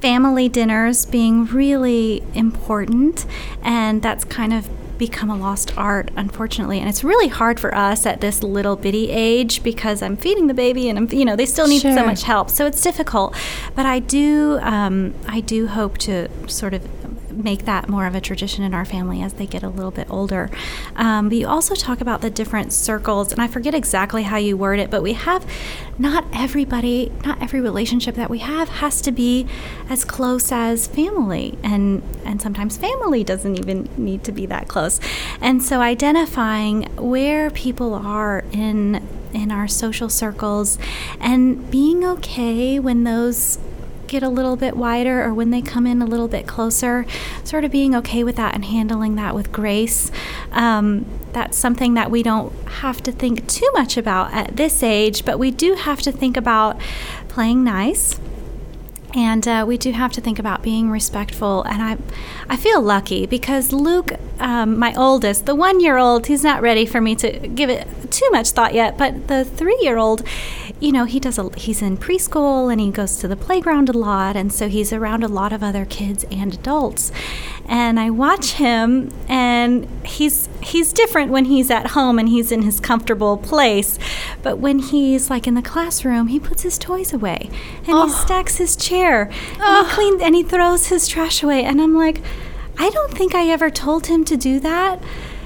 family 0.00 0.48
dinners 0.48 1.04
being 1.04 1.44
really 1.44 2.22
important, 2.32 3.26
and 3.62 4.00
that's 4.00 4.24
kind 4.24 4.54
of 4.54 4.70
become 4.98 5.30
a 5.30 5.36
lost 5.36 5.76
art, 5.76 6.10
unfortunately. 6.16 6.78
And 6.78 6.88
it's 6.88 7.02
really 7.02 7.28
hard 7.28 7.58
for 7.58 7.74
us 7.74 8.06
at 8.06 8.20
this 8.20 8.42
little 8.42 8.76
bitty 8.76 9.10
age 9.10 9.62
because 9.62 10.02
I'm 10.02 10.16
feeding 10.16 10.46
the 10.46 10.54
baby, 10.54 10.88
and 10.88 10.98
I'm, 10.98 11.08
you 11.10 11.24
know, 11.24 11.36
they 11.36 11.46
still 11.46 11.68
need 11.68 11.82
so 11.82 12.04
much 12.04 12.22
help, 12.22 12.50
so 12.50 12.66
it's 12.66 12.80
difficult. 12.80 13.34
But 13.74 13.86
I 13.86 13.98
do, 13.98 14.58
um, 14.62 15.14
I 15.26 15.40
do 15.40 15.66
hope 15.66 15.98
to 15.98 16.28
sort 16.48 16.74
of 16.74 16.86
make 17.32 17.64
that 17.64 17.88
more 17.88 18.06
of 18.06 18.14
a 18.14 18.20
tradition 18.20 18.64
in 18.64 18.74
our 18.74 18.84
family 18.84 19.22
as 19.22 19.34
they 19.34 19.46
get 19.46 19.62
a 19.62 19.68
little 19.68 19.90
bit 19.90 20.08
older. 20.10 20.50
Um, 20.96 21.28
but 21.28 21.38
you 21.38 21.46
also 21.46 21.74
talk 21.74 22.00
about 22.00 22.20
the 22.20 22.30
different 22.30 22.72
circles, 22.72 23.32
and 23.32 23.40
I 23.40 23.48
forget 23.48 23.74
exactly 23.74 24.24
how 24.24 24.36
you 24.36 24.56
word 24.56 24.78
it, 24.78 24.90
but 24.90 25.02
we 25.02 25.14
have 25.14 25.46
not 25.98 26.24
everybody, 26.32 27.12
not 27.24 27.40
every 27.42 27.60
relationship 27.60 28.14
that 28.16 28.30
we 28.30 28.38
have 28.38 28.68
has 28.68 29.00
to 29.02 29.12
be 29.12 29.46
as 29.88 30.04
close 30.04 30.50
as 30.52 30.86
family, 30.86 31.58
and 31.62 32.02
and 32.24 32.40
sometimes 32.40 32.76
family 32.76 33.24
doesn't 33.24 33.58
even 33.58 33.88
need 33.96 34.24
to 34.24 34.32
be 34.32 34.46
that 34.46 34.68
close. 34.68 35.00
And 35.40 35.62
so 35.62 35.80
identifying 35.80 36.84
where 36.96 37.50
people 37.50 37.94
are 37.94 38.44
in 38.52 39.06
in 39.32 39.50
our 39.50 39.66
social 39.66 40.08
circles 40.08 40.78
and 41.20 41.70
being 41.70 42.04
okay 42.04 42.78
when 42.78 43.04
those 43.04 43.58
get 44.12 44.22
a 44.22 44.28
little 44.28 44.56
bit 44.56 44.76
wider 44.76 45.24
or 45.24 45.32
when 45.32 45.50
they 45.50 45.62
come 45.62 45.86
in 45.86 46.02
a 46.02 46.04
little 46.04 46.28
bit 46.28 46.46
closer, 46.46 47.06
sort 47.42 47.64
of 47.64 47.70
being 47.70 47.94
okay 47.96 48.22
with 48.22 48.36
that 48.36 48.54
and 48.54 48.66
handling 48.66 49.16
that 49.16 49.34
with 49.34 49.50
grace. 49.50 50.12
Um, 50.52 51.06
that's 51.32 51.56
something 51.56 51.94
that 51.94 52.10
we 52.10 52.22
don't 52.22 52.52
have 52.68 53.02
to 53.04 53.10
think 53.10 53.48
too 53.48 53.68
much 53.72 53.96
about 53.96 54.32
at 54.34 54.56
this 54.56 54.82
age, 54.82 55.24
but 55.24 55.38
we 55.38 55.50
do 55.50 55.74
have 55.74 56.02
to 56.02 56.12
think 56.12 56.36
about 56.36 56.78
playing 57.28 57.64
nice. 57.64 58.20
And 59.14 59.46
uh, 59.46 59.64
we 59.68 59.76
do 59.76 59.92
have 59.92 60.12
to 60.12 60.20
think 60.20 60.38
about 60.38 60.62
being 60.62 60.90
respectful. 60.90 61.62
And 61.64 61.82
I, 61.82 61.98
I 62.48 62.56
feel 62.56 62.80
lucky 62.80 63.26
because 63.26 63.72
Luke, 63.72 64.12
um, 64.38 64.78
my 64.78 64.94
oldest, 64.94 65.44
the 65.46 65.54
one-year-old, 65.54 66.26
he's 66.26 66.42
not 66.42 66.62
ready 66.62 66.86
for 66.86 67.00
me 67.00 67.14
to 67.16 67.48
give 67.48 67.68
it 67.68 67.86
too 68.10 68.28
much 68.30 68.50
thought 68.50 68.72
yet. 68.72 68.96
But 68.96 69.28
the 69.28 69.44
three-year-old, 69.44 70.22
you 70.80 70.92
know, 70.92 71.04
he 71.04 71.20
does. 71.20 71.38
A, 71.38 71.50
he's 71.58 71.82
in 71.82 71.96
preschool 71.96 72.72
and 72.72 72.80
he 72.80 72.90
goes 72.90 73.18
to 73.18 73.28
the 73.28 73.36
playground 73.36 73.88
a 73.88 73.92
lot, 73.92 74.34
and 74.34 74.52
so 74.52 74.68
he's 74.68 74.92
around 74.92 75.22
a 75.22 75.28
lot 75.28 75.52
of 75.52 75.62
other 75.62 75.84
kids 75.84 76.24
and 76.30 76.54
adults. 76.54 77.12
And 77.66 77.98
I 77.98 78.10
watch 78.10 78.52
him, 78.52 79.12
and 79.28 79.88
he's 80.04 80.48
he's 80.60 80.92
different 80.92 81.30
when 81.30 81.46
he's 81.46 81.70
at 81.70 81.88
home 81.88 82.18
and 82.18 82.28
he's 82.28 82.52
in 82.52 82.62
his 82.62 82.80
comfortable 82.80 83.36
place. 83.36 83.98
But 84.42 84.58
when 84.58 84.78
he's 84.78 85.30
like 85.30 85.46
in 85.46 85.54
the 85.54 85.62
classroom, 85.62 86.26
he 86.28 86.38
puts 86.38 86.62
his 86.62 86.78
toys 86.78 87.12
away 87.12 87.50
and 87.86 87.96
he 87.96 88.08
stacks 88.10 88.56
his 88.56 88.76
chair 88.76 89.30
and 89.58 89.86
he 89.86 89.92
cleans 89.94 90.22
and 90.22 90.34
he 90.34 90.42
throws 90.42 90.88
his 90.88 91.08
trash 91.08 91.42
away. 91.42 91.64
And 91.64 91.80
I'm 91.80 91.94
like, 91.94 92.20
I 92.78 92.90
don't 92.90 93.12
think 93.12 93.34
I 93.34 93.48
ever 93.48 93.70
told 93.70 94.06
him 94.06 94.24
to 94.24 94.36
do 94.36 94.60
that. 94.60 95.00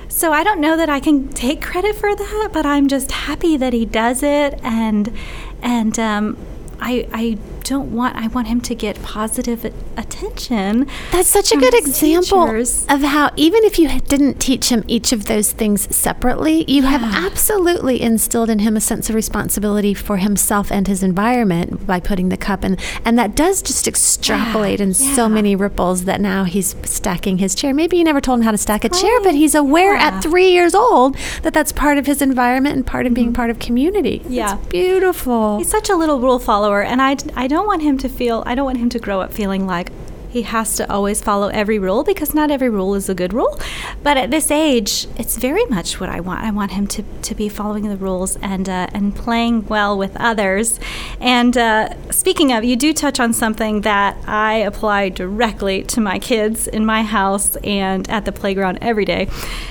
So 0.09 0.33
I 0.33 0.43
don't 0.43 0.61
know 0.61 0.77
that 0.77 0.89
I 0.89 0.99
can 1.01 1.29
take 1.29 1.61
credit 1.61 1.95
for 1.95 2.15
that, 2.17 2.49
but 2.53 2.65
I'm 2.65 2.89
just 2.89 3.11
happy 3.13 3.57
that 3.59 3.75
he 3.75 3.85
does 3.85 4.23
it, 4.23 4.59
and 4.63 5.13
and 5.61 5.99
um, 5.99 6.39
I 6.81 7.07
I 7.13 7.39
don't 7.67 7.93
want 7.93 8.15
I 8.17 8.29
want 8.29 8.47
him 8.47 8.61
to 8.63 8.75
get 8.75 9.03
positive 9.03 9.65
attention. 9.97 10.87
That's 11.13 11.29
such 11.29 11.53
a 11.53 11.57
good 11.57 11.75
example 11.75 12.47
teachers. 12.47 12.87
of 12.89 13.03
how, 13.03 13.31
even 13.37 13.65
if 13.65 13.79
you 13.79 14.01
didn't 14.03 14.39
teach 14.41 14.69
him 14.71 14.85
each 14.87 15.13
of 15.13 15.25
those 15.27 15.53
things 15.53 15.95
separately, 15.95 16.65
you 16.71 16.83
have 16.83 17.03
absolutely 17.03 18.01
instilled 18.01 18.51
in 18.51 18.61
him 18.61 18.77
a 18.77 18.81
sense 18.81 19.09
of 19.09 19.15
responsibility 19.15 19.95
for 19.95 20.19
himself 20.19 20.71
and 20.71 20.87
his 20.87 21.03
environment 21.03 21.87
by 21.87 21.99
putting 22.01 22.29
the 22.29 22.37
cup 22.37 22.65
in. 22.65 22.77
And 23.05 23.19
that 23.19 23.35
does 23.35 23.63
just 23.63 23.89
extrapolate 23.89 24.81
in 24.81 24.95
so 24.95 25.29
many 25.29 25.57
ripples 25.57 26.05
that 26.05 26.21
now 26.21 26.45
he's 26.45 26.77
stacking 26.85 27.39
his 27.39 27.55
chair. 27.55 27.75
Maybe 27.75 27.97
you 27.97 28.05
never 28.05 28.21
told 28.21 28.41
him 28.41 28.45
how 28.45 28.53
to 28.53 28.59
stack 28.59 28.85
a 28.85 28.89
chair, 28.89 29.21
but 29.23 29.35
he's 29.35 29.55
aware 29.55 29.95
Yeah. 29.97 30.07
at 30.09 30.23
three 30.23 30.51
years 30.53 30.75
old 30.75 31.17
that 31.43 31.53
that's 31.53 31.73
part 31.73 31.99
of 31.99 32.07
his 32.07 32.23
environment 32.23 32.77
and 32.77 32.87
part 32.87 33.07
of 33.07 33.15
being 33.15 33.33
part 33.33 33.51
of 33.51 33.59
community. 33.59 34.21
Mm-hmm. 34.21 34.33
Yeah. 34.33 34.59
It's 34.59 34.67
beautiful. 34.69 35.59
He's 35.59 35.71
such 35.71 35.89
a 35.91 35.97
little 35.97 36.21
rule 36.21 36.39
follower, 36.39 36.83
and 36.83 37.01
I, 37.03 37.17
I 37.35 37.47
don't 37.49 37.56
want 37.65 37.83
him 37.83 37.97
to 37.99 38.09
feel 38.09 38.43
I 38.45 38.55
don't 38.55 38.65
want 38.65 38.79
him 38.79 38.89
to 38.91 38.99
grow 38.99 39.21
up 39.21 39.33
feeling 39.33 39.67
like 39.67 39.91
He 40.29 40.43
has 40.43 40.77
to 40.77 40.93
always 40.93 41.23
follow 41.23 41.49
every 41.49 41.79
rule 41.79 42.05
because 42.05 42.35
not 42.35 42.51
every 42.51 42.69
rule 42.69 42.95
is 42.95 43.09
a 43.09 43.15
good 43.15 43.33
rule. 43.33 43.59
But 44.03 44.19
at 44.19 44.31
this 44.31 44.51
age, 44.51 45.07
it's 45.17 45.39
very 45.39 45.65
much 45.67 45.99
what 45.99 46.11
I 46.11 46.21
want. 46.21 46.45
I 46.45 46.51
want 46.51 46.73
him 46.73 46.87
to, 46.89 47.03
to 47.23 47.35
be 47.35 47.49
following 47.49 47.89
the 47.89 47.97
rules 47.97 48.37
and 48.43 48.69
uh, 48.69 48.89
and 48.93 49.15
playing 49.17 49.67
well 49.67 49.97
with 49.97 50.15
others. 50.17 50.79
And 51.21 51.57
uh, 51.57 52.11
speaking 52.11 52.53
of, 52.53 52.65
you 52.65 52.77
do 52.77 52.93
touch 52.93 53.19
on 53.19 53.33
something 53.33 53.81
that 53.83 54.17
I 54.27 54.57
apply 54.57 55.09
directly 55.09 55.85
to 55.85 56.01
my 56.01 56.19
kids 56.19 56.69
in 56.69 56.85
my 56.85 57.03
house 57.03 57.57
and 57.65 58.07
at 58.11 58.25
the 58.27 58.33
playground 58.33 58.79
every 58.83 59.07
day, 59.07 59.29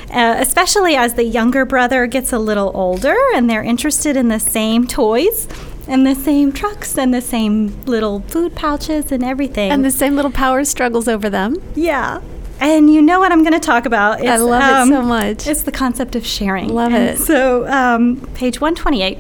uh, 0.09 0.35
especially 0.39 0.95
as 0.95 1.13
the 1.13 1.25
younger 1.25 1.65
brother 1.65 2.07
gets 2.07 2.33
a 2.33 2.39
little 2.39 2.71
older 2.73 3.15
and 3.35 3.47
they're 3.49 3.63
interested 3.63 4.15
in 4.17 4.29
the 4.29 4.39
same 4.39 4.87
toys 4.87 5.47
and 5.87 6.05
the 6.05 6.15
same 6.15 6.51
trucks 6.51 6.97
and 6.97 7.13
the 7.13 7.21
same 7.21 7.83
little 7.85 8.21
food 8.21 8.55
pouches 8.55 9.11
and 9.11 9.23
everything. 9.23 9.71
And 9.71 9.83
the 9.85 9.91
same 9.91 10.15
little 10.15 10.31
power 10.31 10.63
struggles 10.65 11.07
over 11.07 11.29
them. 11.29 11.55
yeah. 11.75 12.21
And 12.57 12.89
you 12.89 13.01
know 13.01 13.19
what 13.19 13.33
I'm 13.33 13.43
going 13.43 13.51
to 13.53 13.59
talk 13.59 13.85
about. 13.85 14.25
I 14.25 14.37
love 14.37 14.87
it 14.87 14.89
so 14.93 15.01
much. 15.01 15.45
It's 15.45 15.63
the 15.63 15.73
concept 15.73 16.15
of 16.15 16.25
sharing. 16.25 16.69
Love 16.69 16.93
And 16.93 17.09
it. 17.09 17.17
So, 17.21 17.67
um, 17.67 18.21
page 18.33 18.61
128. 18.61 19.17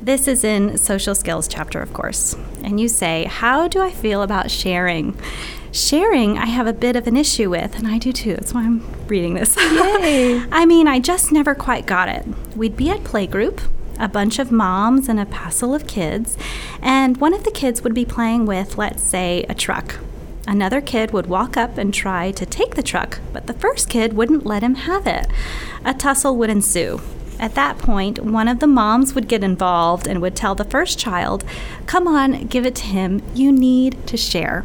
This 0.00 0.28
is 0.28 0.44
in 0.44 0.78
social 0.78 1.16
skills 1.16 1.48
chapter, 1.48 1.80
of 1.82 1.92
course. 1.92 2.36
And 2.62 2.78
you 2.78 2.86
say, 2.86 3.24
How 3.24 3.66
do 3.66 3.82
I 3.82 3.90
feel 3.90 4.22
about 4.22 4.48
sharing? 4.48 5.18
Sharing, 5.72 6.38
I 6.38 6.46
have 6.46 6.68
a 6.68 6.72
bit 6.72 6.94
of 6.94 7.06
an 7.08 7.16
issue 7.16 7.50
with, 7.50 7.76
and 7.76 7.88
I 7.88 7.98
do 7.98 8.12
too. 8.12 8.34
That's 8.34 8.54
why 8.54 8.62
I'm 8.62 8.84
reading 9.08 9.34
this. 9.34 9.56
Yay. 9.56 10.44
I 10.52 10.64
mean, 10.64 10.86
I 10.86 11.00
just 11.00 11.32
never 11.32 11.56
quite 11.56 11.86
got 11.86 12.08
it. 12.08 12.24
We'd 12.54 12.76
be 12.76 12.90
at 12.90 13.00
playgroup, 13.00 13.60
a 13.98 14.08
bunch 14.08 14.38
of 14.38 14.52
moms 14.52 15.08
and 15.08 15.20
a 15.20 15.26
passel 15.26 15.74
of 15.74 15.86
kids, 15.86 16.36
and 16.80 17.16
one 17.18 17.34
of 17.34 17.44
the 17.44 17.50
kids 17.50 17.82
would 17.82 17.94
be 17.94 18.04
playing 18.04 18.46
with, 18.46 18.78
let's 18.78 19.02
say, 19.02 19.44
a 19.48 19.54
truck. 19.54 19.96
Another 20.46 20.80
kid 20.80 21.12
would 21.12 21.26
walk 21.26 21.56
up 21.56 21.78
and 21.78 21.94
try 21.94 22.32
to 22.32 22.44
take 22.44 22.74
the 22.74 22.82
truck, 22.82 23.20
but 23.32 23.46
the 23.46 23.52
first 23.52 23.88
kid 23.88 24.14
wouldn't 24.14 24.44
let 24.44 24.62
him 24.62 24.74
have 24.74 25.06
it. 25.06 25.26
A 25.84 25.94
tussle 25.94 26.36
would 26.36 26.50
ensue. 26.50 27.00
At 27.38 27.54
that 27.54 27.78
point, 27.78 28.20
one 28.20 28.48
of 28.48 28.60
the 28.60 28.66
moms 28.66 29.14
would 29.14 29.28
get 29.28 29.42
involved 29.42 30.06
and 30.06 30.20
would 30.20 30.36
tell 30.36 30.54
the 30.54 30.64
first 30.64 30.98
child, 30.98 31.44
Come 31.86 32.06
on, 32.06 32.46
give 32.46 32.66
it 32.66 32.74
to 32.76 32.84
him. 32.84 33.22
You 33.34 33.50
need 33.50 34.06
to 34.06 34.16
share. 34.16 34.64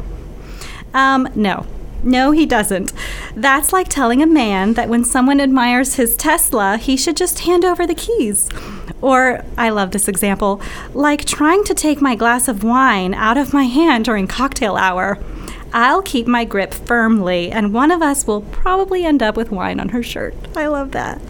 Um, 0.94 1.28
no. 1.34 1.66
No, 2.02 2.30
he 2.30 2.46
doesn't. 2.46 2.92
That's 3.34 3.72
like 3.72 3.88
telling 3.88 4.22
a 4.22 4.26
man 4.26 4.74
that 4.74 4.88
when 4.88 5.04
someone 5.04 5.40
admires 5.40 5.94
his 5.94 6.16
Tesla, 6.16 6.76
he 6.76 6.96
should 6.96 7.16
just 7.16 7.40
hand 7.40 7.64
over 7.64 7.86
the 7.86 7.94
keys. 7.94 8.48
Or, 9.00 9.44
I 9.56 9.70
love 9.70 9.92
this 9.92 10.08
example, 10.08 10.60
like 10.92 11.24
trying 11.24 11.64
to 11.64 11.74
take 11.74 12.00
my 12.00 12.14
glass 12.14 12.48
of 12.48 12.64
wine 12.64 13.14
out 13.14 13.38
of 13.38 13.52
my 13.52 13.64
hand 13.64 14.04
during 14.04 14.26
cocktail 14.26 14.76
hour. 14.76 15.18
I'll 15.72 16.02
keep 16.02 16.26
my 16.26 16.44
grip 16.44 16.72
firmly, 16.72 17.50
and 17.50 17.74
one 17.74 17.90
of 17.90 18.02
us 18.02 18.26
will 18.26 18.40
probably 18.40 19.04
end 19.04 19.22
up 19.22 19.36
with 19.36 19.50
wine 19.52 19.78
on 19.78 19.90
her 19.90 20.02
shirt. 20.02 20.34
I 20.56 20.66
love 20.66 20.92
that. 20.92 21.20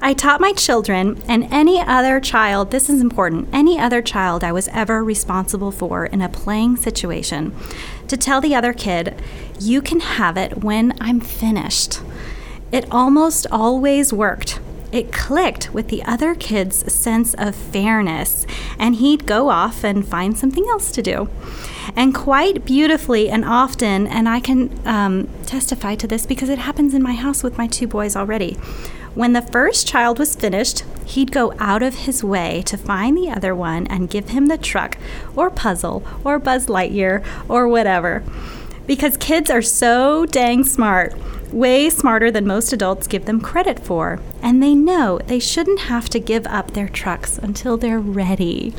I 0.00 0.12
taught 0.12 0.40
my 0.40 0.52
children 0.52 1.22
and 1.26 1.48
any 1.50 1.80
other 1.80 2.20
child, 2.20 2.70
this 2.70 2.90
is 2.90 3.00
important, 3.00 3.48
any 3.52 3.78
other 3.78 4.02
child 4.02 4.44
I 4.44 4.52
was 4.52 4.68
ever 4.68 5.02
responsible 5.02 5.72
for 5.72 6.04
in 6.06 6.20
a 6.20 6.28
playing 6.28 6.76
situation, 6.76 7.54
to 8.08 8.16
tell 8.16 8.40
the 8.40 8.54
other 8.54 8.72
kid, 8.72 9.20
you 9.58 9.80
can 9.80 10.00
have 10.00 10.36
it 10.36 10.62
when 10.62 10.96
I'm 11.00 11.20
finished. 11.20 12.00
It 12.70 12.86
almost 12.90 13.46
always 13.50 14.12
worked. 14.12 14.60
It 14.92 15.12
clicked 15.12 15.74
with 15.74 15.88
the 15.88 16.02
other 16.04 16.34
kid's 16.34 16.92
sense 16.92 17.34
of 17.34 17.54
fairness, 17.54 18.46
and 18.78 18.96
he'd 18.96 19.26
go 19.26 19.48
off 19.50 19.84
and 19.84 20.06
find 20.06 20.38
something 20.38 20.64
else 20.68 20.92
to 20.92 21.02
do. 21.02 21.28
And 21.94 22.14
quite 22.14 22.64
beautifully 22.64 23.28
and 23.28 23.44
often, 23.44 24.06
and 24.06 24.28
I 24.28 24.40
can 24.40 24.70
um, 24.86 25.28
testify 25.44 25.94
to 25.96 26.06
this 26.06 26.26
because 26.26 26.48
it 26.48 26.58
happens 26.58 26.94
in 26.94 27.02
my 27.02 27.14
house 27.14 27.42
with 27.42 27.58
my 27.58 27.66
two 27.66 27.86
boys 27.86 28.16
already. 28.16 28.54
When 29.14 29.32
the 29.32 29.42
first 29.42 29.86
child 29.86 30.18
was 30.18 30.36
finished, 30.36 30.84
he'd 31.06 31.32
go 31.32 31.54
out 31.58 31.82
of 31.82 31.94
his 31.94 32.22
way 32.22 32.62
to 32.66 32.76
find 32.76 33.16
the 33.16 33.30
other 33.30 33.54
one 33.54 33.86
and 33.86 34.10
give 34.10 34.28
him 34.28 34.46
the 34.46 34.58
truck 34.58 34.98
or 35.34 35.48
puzzle 35.48 36.04
or 36.22 36.38
Buzz 36.38 36.66
Lightyear 36.66 37.24
or 37.48 37.66
whatever. 37.66 38.22
Because 38.86 39.16
kids 39.16 39.50
are 39.50 39.62
so 39.62 40.26
dang 40.26 40.64
smart, 40.64 41.14
way 41.52 41.90
smarter 41.90 42.30
than 42.30 42.46
most 42.46 42.72
adults 42.72 43.06
give 43.06 43.24
them 43.24 43.40
credit 43.40 43.80
for, 43.80 44.20
and 44.42 44.62
they 44.62 44.74
know 44.74 45.18
they 45.26 45.38
shouldn't 45.38 45.80
have 45.80 46.08
to 46.10 46.20
give 46.20 46.46
up 46.46 46.72
their 46.72 46.88
trucks 46.88 47.38
until 47.38 47.76
they're 47.76 47.98
ready. 47.98 48.74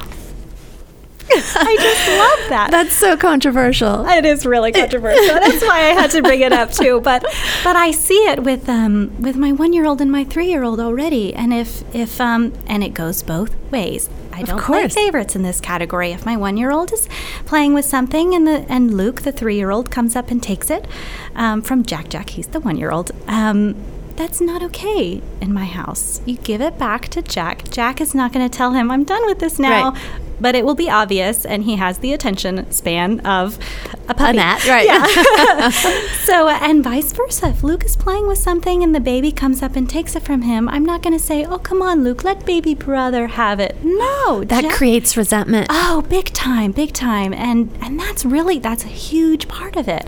I 1.29 1.75
just 1.79 2.07
love 2.07 2.49
that. 2.49 2.71
That's 2.71 2.95
so 2.95 3.17
controversial. 3.17 4.07
It 4.07 4.25
is 4.25 4.45
really 4.45 4.71
controversial. 4.71 5.25
That's 5.25 5.61
why 5.61 5.79
I 5.79 5.93
had 5.93 6.11
to 6.11 6.21
bring 6.21 6.41
it 6.41 6.53
up 6.53 6.71
too. 6.71 7.01
But 7.01 7.25
but 7.63 7.75
I 7.75 7.91
see 7.91 8.27
it 8.29 8.43
with 8.43 8.67
um 8.69 9.11
with 9.21 9.35
my 9.35 9.51
one 9.51 9.73
year 9.73 9.85
old 9.85 10.01
and 10.01 10.11
my 10.11 10.23
three 10.23 10.47
year 10.47 10.63
old 10.63 10.79
already. 10.79 11.33
And 11.33 11.53
if 11.53 11.83
if 11.93 12.19
um 12.21 12.53
and 12.65 12.83
it 12.83 12.93
goes 12.93 13.23
both 13.23 13.53
ways. 13.71 14.09
I 14.37 14.43
don't 14.43 14.61
play 14.61 14.87
favorites 14.87 15.35
in 15.35 15.41
this 15.41 15.59
category. 15.59 16.11
If 16.11 16.25
my 16.25 16.37
one 16.37 16.57
year 16.57 16.71
old 16.71 16.93
is 16.93 17.09
playing 17.45 17.73
with 17.73 17.85
something 17.85 18.35
and 18.35 18.45
the 18.45 18.65
and 18.69 18.95
Luke, 18.95 19.21
the 19.21 19.31
three 19.31 19.55
year 19.55 19.71
old, 19.71 19.89
comes 19.89 20.15
up 20.15 20.29
and 20.29 20.41
takes 20.41 20.69
it 20.69 20.87
um, 21.35 21.61
from 21.61 21.83
Jack 21.83 22.09
Jack, 22.09 22.29
he's 22.31 22.47
the 22.47 22.59
one 22.59 22.77
year 22.77 22.91
old. 22.91 23.11
Um, 23.27 23.75
that's 24.15 24.41
not 24.41 24.63
okay 24.63 25.21
in 25.41 25.53
my 25.53 25.65
house. 25.65 26.21
You 26.25 26.37
give 26.37 26.61
it 26.61 26.77
back 26.77 27.07
to 27.09 27.21
Jack. 27.21 27.69
Jack 27.69 28.01
is 28.01 28.15
not 28.15 28.33
going 28.33 28.47
to 28.47 28.55
tell 28.55 28.71
him, 28.71 28.89
I'm 28.91 29.03
done 29.03 29.25
with 29.27 29.39
this 29.39 29.59
now. 29.59 29.91
Right. 29.91 30.11
But 30.39 30.53
it 30.55 30.65
will 30.65 30.75
be 30.75 30.89
obvious, 30.89 31.45
and 31.45 31.63
he 31.63 31.77
has 31.77 31.97
the 31.99 32.13
attention 32.13 32.69
span 32.71 33.19
of 33.21 33.57
a 34.07 34.13
puppy. 34.13 34.37
gnat, 34.37 34.65
right. 34.67 34.85
Yeah. 34.85 35.69
so, 36.25 36.47
uh, 36.47 36.57
and 36.61 36.83
vice 36.83 37.11
versa. 37.11 37.47
If 37.49 37.63
Luke 37.63 37.83
is 37.85 37.95
playing 37.95 38.27
with 38.27 38.37
something 38.37 38.83
and 38.83 38.93
the 38.93 38.99
baby 38.99 39.31
comes 39.31 39.63
up 39.63 39.75
and 39.75 39.89
takes 39.89 40.15
it 40.15 40.23
from 40.23 40.43
him, 40.43 40.69
I'm 40.69 40.85
not 40.85 41.01
going 41.01 41.17
to 41.17 41.23
say, 41.23 41.43
"Oh, 41.45 41.57
come 41.57 41.81
on, 41.81 42.03
Luke, 42.03 42.23
let 42.23 42.45
baby 42.45 42.75
brother 42.75 43.27
have 43.27 43.59
it." 43.59 43.77
No, 43.83 44.43
That 44.43 44.61
Jack- 44.63 44.73
creates 44.73 45.17
resentment. 45.17 45.67
Oh, 45.69 46.03
big 46.07 46.25
time, 46.33 46.71
big 46.71 46.93
time, 46.93 47.33
and 47.33 47.69
and 47.81 47.99
that's 47.99 48.23
really 48.25 48.59
that's 48.59 48.83
a 48.83 48.89
huge 48.89 49.47
part 49.47 49.75
of 49.75 49.87
it. 49.87 50.07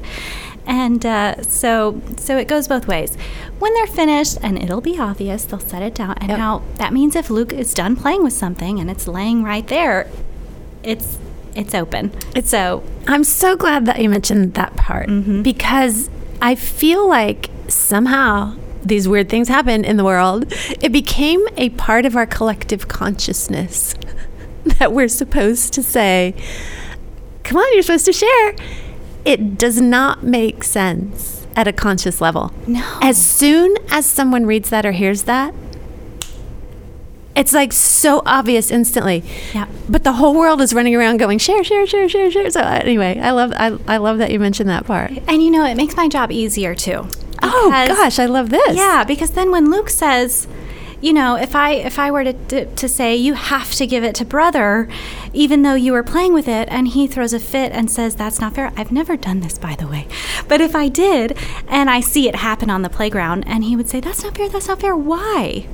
And 0.70 1.04
uh, 1.04 1.42
so 1.42 2.00
so 2.18 2.38
it 2.38 2.48
goes 2.48 2.68
both 2.68 2.88
ways. 2.88 3.18
When 3.58 3.74
they're 3.74 3.88
finished, 3.88 4.38
and 4.44 4.58
it'll 4.62 4.82
be 4.82 5.00
obvious, 5.00 5.44
they'll 5.44 5.60
set 5.60 5.82
it 5.82 5.96
down. 5.96 6.16
And 6.22 6.30
Yep. 6.30 6.38
now 6.38 6.62
that 6.76 6.94
means 6.94 7.16
if 7.16 7.30
Luke 7.32 7.52
is 7.52 7.74
done 7.74 7.96
playing 7.96 8.24
with 8.24 8.34
something 8.34 8.80
and 8.80 8.90
it's 8.90 9.08
laying 9.08 9.44
right 9.44 9.68
there, 9.68 10.08
it's 10.84 11.18
it's 11.56 11.74
open. 11.74 12.12
It's 12.36 12.52
so 12.52 12.84
I'm 13.08 13.24
so 13.24 13.58
glad 13.58 13.88
that 13.88 14.00
you 14.00 14.10
mentioned 14.10 14.54
that 14.54 14.76
part 14.76 15.10
because 15.44 16.10
I 16.42 16.54
feel 16.54 17.10
like 17.10 17.50
somehow 17.68 18.56
these 18.84 19.10
weird 19.10 19.28
things 19.28 19.48
happen 19.48 19.84
in 19.84 19.98
the 19.98 20.06
world. 20.06 20.46
It 20.82 20.92
became 20.92 21.46
a 21.58 21.70
part 21.72 22.06
of 22.06 22.16
our 22.16 22.28
collective 22.28 22.88
consciousness 22.88 23.96
that 24.78 24.94
we're 24.94 25.10
supposed 25.10 25.74
to 25.74 25.84
say, 25.84 26.34
come 27.44 27.58
on, 27.58 27.74
you're 27.74 27.82
supposed 27.84 28.06
to 28.06 28.14
share. 28.14 28.56
It 29.26 29.58
does 29.58 29.80
not 29.82 30.24
make 30.24 30.64
sense 30.64 31.46
at 31.56 31.68
a 31.68 31.74
conscious 31.74 32.22
level. 32.22 32.54
No. 32.68 32.98
As 33.02 33.18
soon 33.18 33.76
as 33.92 34.06
someone 34.06 34.46
reads 34.46 34.70
that 34.70 34.86
or 34.86 34.92
hears 34.92 35.24
that, 35.24 35.54
it's 37.36 37.54
like 37.54 37.72
so 37.72 38.22
obvious 38.26 38.70
instantly. 38.72 39.24
Yeah. 39.54 39.68
But 39.88 40.04
the 40.04 40.14
whole 40.14 40.36
world 40.36 40.62
is 40.62 40.74
running 40.74 40.96
around 40.96 41.18
going 41.18 41.38
share, 41.38 41.64
share, 41.64 41.88
share, 41.88 42.10
share, 42.10 42.30
share. 42.32 42.50
So 42.50 42.60
uh, 42.60 42.82
anyway, 42.84 43.20
I 43.20 43.32
love 43.32 43.54
I, 43.56 43.78
I 43.88 43.98
love 43.98 44.18
that 44.18 44.32
you 44.32 44.40
mentioned 44.40 44.70
that 44.70 44.86
part. 44.86 45.12
and 45.28 45.42
you 45.42 45.50
know 45.50 45.66
it 45.66 45.76
makes 45.76 45.96
my 45.96 46.08
job 46.08 46.32
easier 46.32 46.76
too. 46.76 47.08
Oh 47.42 47.70
gosh, 47.88 48.20
I 48.20 48.26
love 48.26 48.50
this. 48.50 48.76
Yeah, 48.76 49.06
because 49.06 49.32
then 49.32 49.52
when 49.52 49.72
Luke 49.72 49.90
says, 49.90 50.48
you 51.02 51.14
know, 51.14 51.36
if 51.36 51.56
I 51.56 51.72
if 51.72 51.98
I 51.98 52.12
were 52.12 52.24
to, 52.24 52.34
to 52.34 52.66
to 52.66 52.90
say 52.90 53.16
you 53.16 53.34
have 53.34 53.72
to 53.74 53.88
give 53.88 54.04
it 54.04 54.16
to 54.16 54.26
brother, 54.26 54.88
even 55.34 55.62
though 55.62 55.76
you 55.76 55.94
were 55.94 56.04
playing 56.04 56.34
with 56.34 56.48
it, 56.48 56.68
and 56.70 56.90
he 56.90 57.08
throws 57.08 57.34
a 57.34 57.40
fit 57.40 57.72
and 57.72 57.90
says 57.90 58.16
that's 58.16 58.40
not 58.40 58.56
fair. 58.56 58.74
I've 58.76 58.92
never 58.92 59.16
done 59.16 59.40
this, 59.40 59.58
by 59.58 59.76
the 59.76 59.88
way, 59.88 60.08
but 60.48 60.62
if 60.62 60.76
I 60.76 60.90
did, 60.90 61.38
and 61.68 61.90
I 61.90 62.02
see 62.02 62.28
it 62.28 62.36
happen 62.36 62.70
on 62.70 62.82
the 62.82 62.90
playground, 62.90 63.44
and 63.48 63.64
he 63.64 63.76
would 63.76 63.90
say 63.90 64.00
that's 64.00 64.24
not 64.24 64.36
fair, 64.36 64.50
that's 64.50 64.68
not 64.68 64.82
fair. 64.82 64.96
Why? 64.96 65.68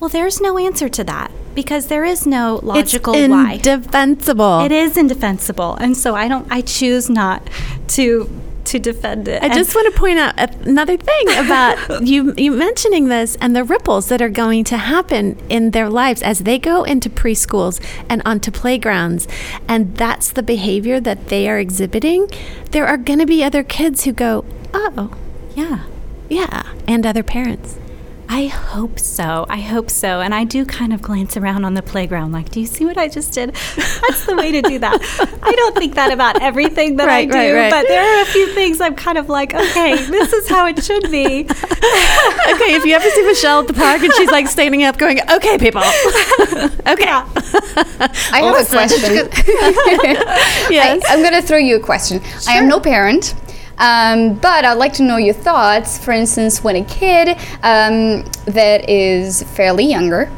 Well, 0.00 0.08
there's 0.08 0.40
no 0.40 0.58
answer 0.58 0.88
to 0.88 1.04
that 1.04 1.32
because 1.54 1.88
there 1.88 2.04
is 2.04 2.24
no 2.24 2.60
logical 2.62 3.14
it's 3.14 3.28
why. 3.28 3.54
indefensible. 3.54 4.60
It 4.60 4.70
is 4.72 4.96
indefensible, 4.96 5.74
and 5.74 5.96
so 5.96 6.14
I 6.14 6.28
don't. 6.28 6.46
I 6.50 6.60
choose 6.60 7.10
not 7.10 7.48
to 7.88 8.30
to 8.68 8.78
defend 8.78 9.28
it. 9.28 9.42
I 9.42 9.46
And- 9.46 9.54
just 9.54 9.74
want 9.74 9.92
to 9.92 9.98
point 9.98 10.18
out 10.18 10.34
another 10.66 10.96
thing 10.96 11.26
about 11.44 11.76
you 12.12 12.32
you 12.36 12.50
mentioning 12.52 13.08
this 13.08 13.36
and 13.40 13.54
the 13.56 13.64
ripples 13.64 14.08
that 14.08 14.20
are 14.22 14.28
going 14.44 14.64
to 14.64 14.76
happen 14.76 15.36
in 15.48 15.70
their 15.72 15.88
lives 15.88 16.22
as 16.22 16.40
they 16.40 16.58
go 16.58 16.84
into 16.84 17.08
preschools 17.10 17.80
and 18.08 18.20
onto 18.24 18.50
playgrounds 18.50 19.26
and 19.68 19.96
that's 19.96 20.30
the 20.32 20.42
behavior 20.42 21.00
that 21.00 21.28
they 21.28 21.48
are 21.48 21.58
exhibiting. 21.58 22.28
There 22.72 22.86
are 22.86 22.96
going 22.98 23.18
to 23.20 23.26
be 23.26 23.42
other 23.42 23.62
kids 23.62 24.04
who 24.04 24.12
go, 24.12 24.44
"Oh, 24.74 25.10
yeah. 25.56 25.78
yeah," 26.28 26.62
and 26.86 27.06
other 27.06 27.22
parents. 27.22 27.76
I 28.30 28.46
hope 28.46 28.98
so. 28.98 29.46
I 29.48 29.60
hope 29.60 29.90
so. 29.90 30.20
And 30.20 30.34
I 30.34 30.44
do 30.44 30.66
kind 30.66 30.92
of 30.92 31.00
glance 31.00 31.36
around 31.36 31.64
on 31.64 31.74
the 31.74 31.82
playground 31.82 32.32
like, 32.32 32.50
do 32.50 32.60
you 32.60 32.66
see 32.66 32.84
what 32.84 32.98
I 32.98 33.08
just 33.08 33.32
did? 33.32 33.54
That's 33.54 34.26
the 34.26 34.36
way 34.36 34.52
to 34.52 34.60
do 34.60 34.78
that. 34.80 35.00
I 35.42 35.52
don't 35.52 35.74
think 35.74 35.94
that 35.94 36.12
about 36.12 36.42
everything 36.42 36.96
that 36.96 37.06
Right, 37.06 37.28
I 37.28 37.32
do, 37.32 37.54
right, 37.54 37.54
right. 37.54 37.70
but 37.70 37.88
there 37.88 38.02
are 38.02 38.22
a 38.22 38.26
few 38.26 38.52
things 38.54 38.80
I'm 38.80 38.94
kind 38.94 39.16
of 39.16 39.28
like, 39.30 39.54
okay, 39.54 39.96
this 39.96 40.32
is 40.32 40.48
how 40.48 40.66
it 40.66 40.82
should 40.84 41.10
be. 41.10 41.40
okay, 41.44 42.74
if 42.74 42.84
you 42.84 42.94
ever 42.94 43.08
see 43.08 43.24
Michelle 43.24 43.60
at 43.60 43.66
the 43.66 43.74
park 43.74 44.02
and 44.02 44.12
she's 44.14 44.30
like 44.30 44.46
standing 44.46 44.84
up 44.84 44.98
going, 44.98 45.20
okay, 45.30 45.56
people. 45.56 45.80
okay. 45.82 47.06
I 48.30 48.42
have 48.42 48.60
a 48.60 48.68
question. 48.68 49.28
Yes. 50.70 51.04
I, 51.08 51.14
am 51.14 51.22
going 51.22 51.40
to 51.40 51.42
throw 51.42 51.58
you 51.58 51.76
a 51.76 51.80
question. 51.80 52.20
I 52.46 52.54
am 52.58 52.68
no 52.68 52.78
parent. 52.78 53.34
Um, 53.78 54.34
but 54.34 54.64
I'd 54.64 54.74
like 54.74 54.92
to 54.94 55.02
know 55.02 55.16
your 55.16 55.34
thoughts. 55.34 55.98
For 55.98 56.12
instance, 56.12 56.62
when 56.64 56.76
a 56.76 56.84
kid 56.84 57.30
um, 57.62 58.24
that 58.46 58.88
is 58.88 59.42
fairly 59.54 59.84
younger 59.86 60.30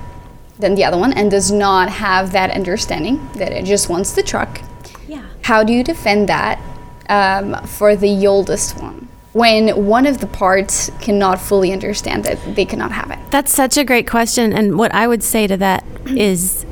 than 0.59 0.74
the 0.74 0.85
other 0.85 0.98
one 0.98 1.12
and 1.14 1.31
does 1.31 1.50
not 1.50 1.88
have 1.88 2.33
that 2.33 2.50
understanding, 2.50 3.26
that 3.35 3.53
it 3.53 3.64
just 3.64 3.88
wants 3.88 4.12
the 4.12 4.22
truck, 4.22 4.61
Yeah. 5.09 5.22
how 5.42 5.64
do 5.64 5.72
you 5.72 5.83
defend 5.83 6.29
that 6.29 6.61
um, 7.09 7.64
for 7.66 7.96
the 7.96 8.26
oldest 8.26 8.79
one? 8.81 9.09
When 9.33 9.87
one 9.87 10.07
of 10.07 10.18
the 10.18 10.26
parts 10.26 10.90
cannot 11.00 11.40
fully 11.40 11.72
understand 11.72 12.24
that 12.24 12.57
they 12.57 12.64
cannot 12.64 12.90
have 12.92 13.11
it. 13.12 13.18
That's 13.31 13.53
such 13.53 13.76
a 13.79 13.85
great 13.85 14.07
question. 14.09 14.53
And 14.53 14.76
what 14.76 14.92
I 14.92 15.07
would 15.07 15.22
say 15.22 15.46
to 15.46 15.57
that 15.57 15.85
is, 16.07 16.66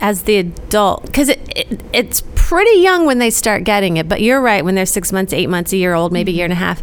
as 0.00 0.22
the 0.22 0.38
adult, 0.38 1.04
because 1.04 1.28
it, 1.28 1.40
it, 1.54 1.80
it's 1.92 2.22
pretty 2.48 2.80
young 2.80 3.04
when 3.04 3.18
they 3.18 3.28
start 3.30 3.62
getting 3.64 3.98
it, 3.98 4.08
but 4.08 4.22
you're 4.22 4.40
right, 4.40 4.64
when 4.64 4.74
they're 4.74 4.86
six 4.86 5.12
months, 5.12 5.32
eight 5.34 5.48
months, 5.50 5.72
a 5.72 5.76
year 5.76 5.92
old, 5.94 6.12
maybe 6.12 6.32
a 6.32 6.34
year 6.34 6.44
and 6.44 6.52
a 6.52 6.56
half, 6.56 6.80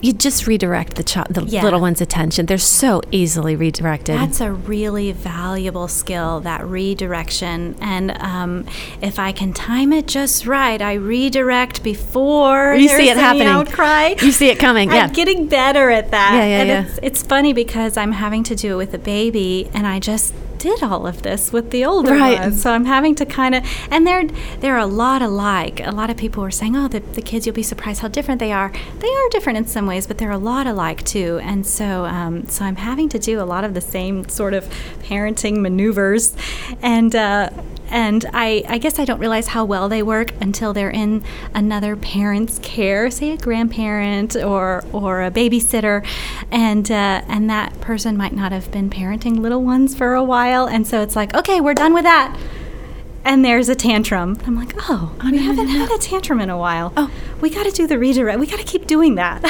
you 0.00 0.12
just 0.12 0.46
redirect 0.46 0.94
the, 0.96 1.02
ch- 1.04 1.26
the 1.30 1.44
Yeah. 1.44 1.62
little 1.64 1.80
one's 1.80 2.00
attention. 2.00 2.46
They're 2.46 2.58
so 2.58 3.00
easily 3.10 3.54
redirected. 3.56 4.16
That's 4.16 4.40
a 4.40 4.52
really 4.52 5.10
valuable 5.12 5.88
skill, 5.88 6.40
that 6.40 6.64
redirection. 6.64 7.76
And 7.80 8.10
um, 8.20 8.66
if 9.00 9.18
I 9.18 9.30
can 9.32 9.52
time 9.52 9.92
it 9.92 10.06
just 10.08 10.46
right, 10.46 10.80
I 10.80 10.94
redirect 10.94 11.82
before 11.84 12.74
You 12.74 12.88
see 12.88 13.08
it 13.08 13.16
happening. 13.16 13.48
outcry. 13.48 14.14
You 14.22 14.32
see 14.32 14.48
it 14.50 14.58
coming, 14.58 14.90
yeah. 14.92 15.04
I'm 15.04 15.12
getting 15.12 15.46
better 15.48 15.90
at 15.90 16.10
that. 16.10 16.32
Yeah, 16.34 16.44
yeah, 16.44 16.60
and 16.60 16.68
yeah. 16.68 16.82
It's, 16.92 16.98
it's 17.02 17.22
funny 17.22 17.52
because 17.52 17.96
I'm 17.96 18.12
having 18.12 18.42
to 18.44 18.54
do 18.56 18.74
it 18.74 18.76
with 18.76 18.94
a 18.94 18.98
baby, 18.98 19.68
and 19.74 19.86
I 19.86 19.98
just 20.00 20.32
did 20.58 20.82
all 20.82 21.06
of 21.06 21.22
this 21.22 21.52
with 21.52 21.70
the 21.70 21.84
older 21.84 22.12
Right. 22.12 22.38
ones. 22.40 22.62
So 22.62 22.72
I'm 22.72 22.84
having 22.84 23.14
to 23.16 23.26
kind 23.26 23.54
of, 23.54 23.64
and 23.90 24.06
they're 24.06 24.26
they're 24.60 24.76
a 24.78 24.86
lot 24.86 25.22
alike. 25.22 25.80
A 25.84 25.92
lot 25.92 26.10
of 26.10 26.16
people 26.16 26.42
were 26.42 26.50
saying, 26.50 26.76
"Oh, 26.76 26.88
the, 26.88 27.00
the 27.00 27.22
kids, 27.22 27.46
you'll 27.46 27.54
be 27.54 27.62
surprised 27.62 28.00
how 28.02 28.08
different 28.08 28.40
they 28.40 28.52
are." 28.52 28.70
They 28.98 29.08
are 29.08 29.28
different 29.30 29.58
in 29.58 29.66
some 29.66 29.86
ways, 29.86 30.06
but 30.06 30.18
they're 30.18 30.30
a 30.30 30.38
lot 30.38 30.66
alike 30.66 31.04
too. 31.04 31.38
And 31.42 31.66
so, 31.66 32.04
um, 32.06 32.46
so 32.48 32.64
I'm 32.64 32.76
having 32.76 33.08
to 33.10 33.18
do 33.18 33.40
a 33.40 33.44
lot 33.44 33.64
of 33.64 33.74
the 33.74 33.80
same 33.80 34.28
sort 34.28 34.54
of 34.54 34.64
parenting 35.02 35.60
maneuvers, 35.60 36.34
and. 36.82 37.14
Uh, 37.14 37.50
and 37.90 38.24
I, 38.32 38.64
I 38.68 38.78
guess 38.78 38.98
I 38.98 39.04
don't 39.04 39.18
realize 39.18 39.48
how 39.48 39.64
well 39.64 39.88
they 39.88 40.02
work 40.02 40.32
until 40.40 40.72
they're 40.72 40.90
in 40.90 41.22
another 41.54 41.96
parent's 41.96 42.58
care, 42.60 43.10
say 43.10 43.32
a 43.32 43.36
grandparent 43.36 44.36
or 44.36 44.84
or 44.92 45.22
a 45.22 45.30
babysitter, 45.30 46.06
and 46.50 46.90
uh, 46.90 47.22
and 47.28 47.48
that 47.50 47.80
person 47.80 48.16
might 48.16 48.32
not 48.34 48.52
have 48.52 48.70
been 48.70 48.90
parenting 48.90 49.40
little 49.40 49.62
ones 49.62 49.94
for 49.94 50.14
a 50.14 50.24
while, 50.24 50.66
and 50.66 50.86
so 50.86 51.02
it's 51.02 51.16
like, 51.16 51.34
okay, 51.34 51.60
we're 51.60 51.74
done 51.74 51.94
with 51.94 52.04
that. 52.04 52.38
And 53.24 53.44
there's 53.44 53.68
a 53.68 53.74
tantrum. 53.74 54.38
I'm 54.46 54.56
like, 54.56 54.72
oh, 54.88 55.14
we 55.30 55.38
haven't 55.38 55.68
had 55.68 55.90
a 55.90 55.98
tantrum 55.98 56.40
in 56.40 56.48
a 56.48 56.56
while. 56.56 56.92
Oh. 56.96 57.10
We 57.40 57.50
got 57.50 57.64
to 57.64 57.70
do 57.70 57.86
the 57.86 57.98
redirect. 57.98 58.38
We 58.38 58.46
got 58.46 58.58
to 58.58 58.64
keep 58.64 58.86
doing 58.86 59.14
that. 59.16 59.42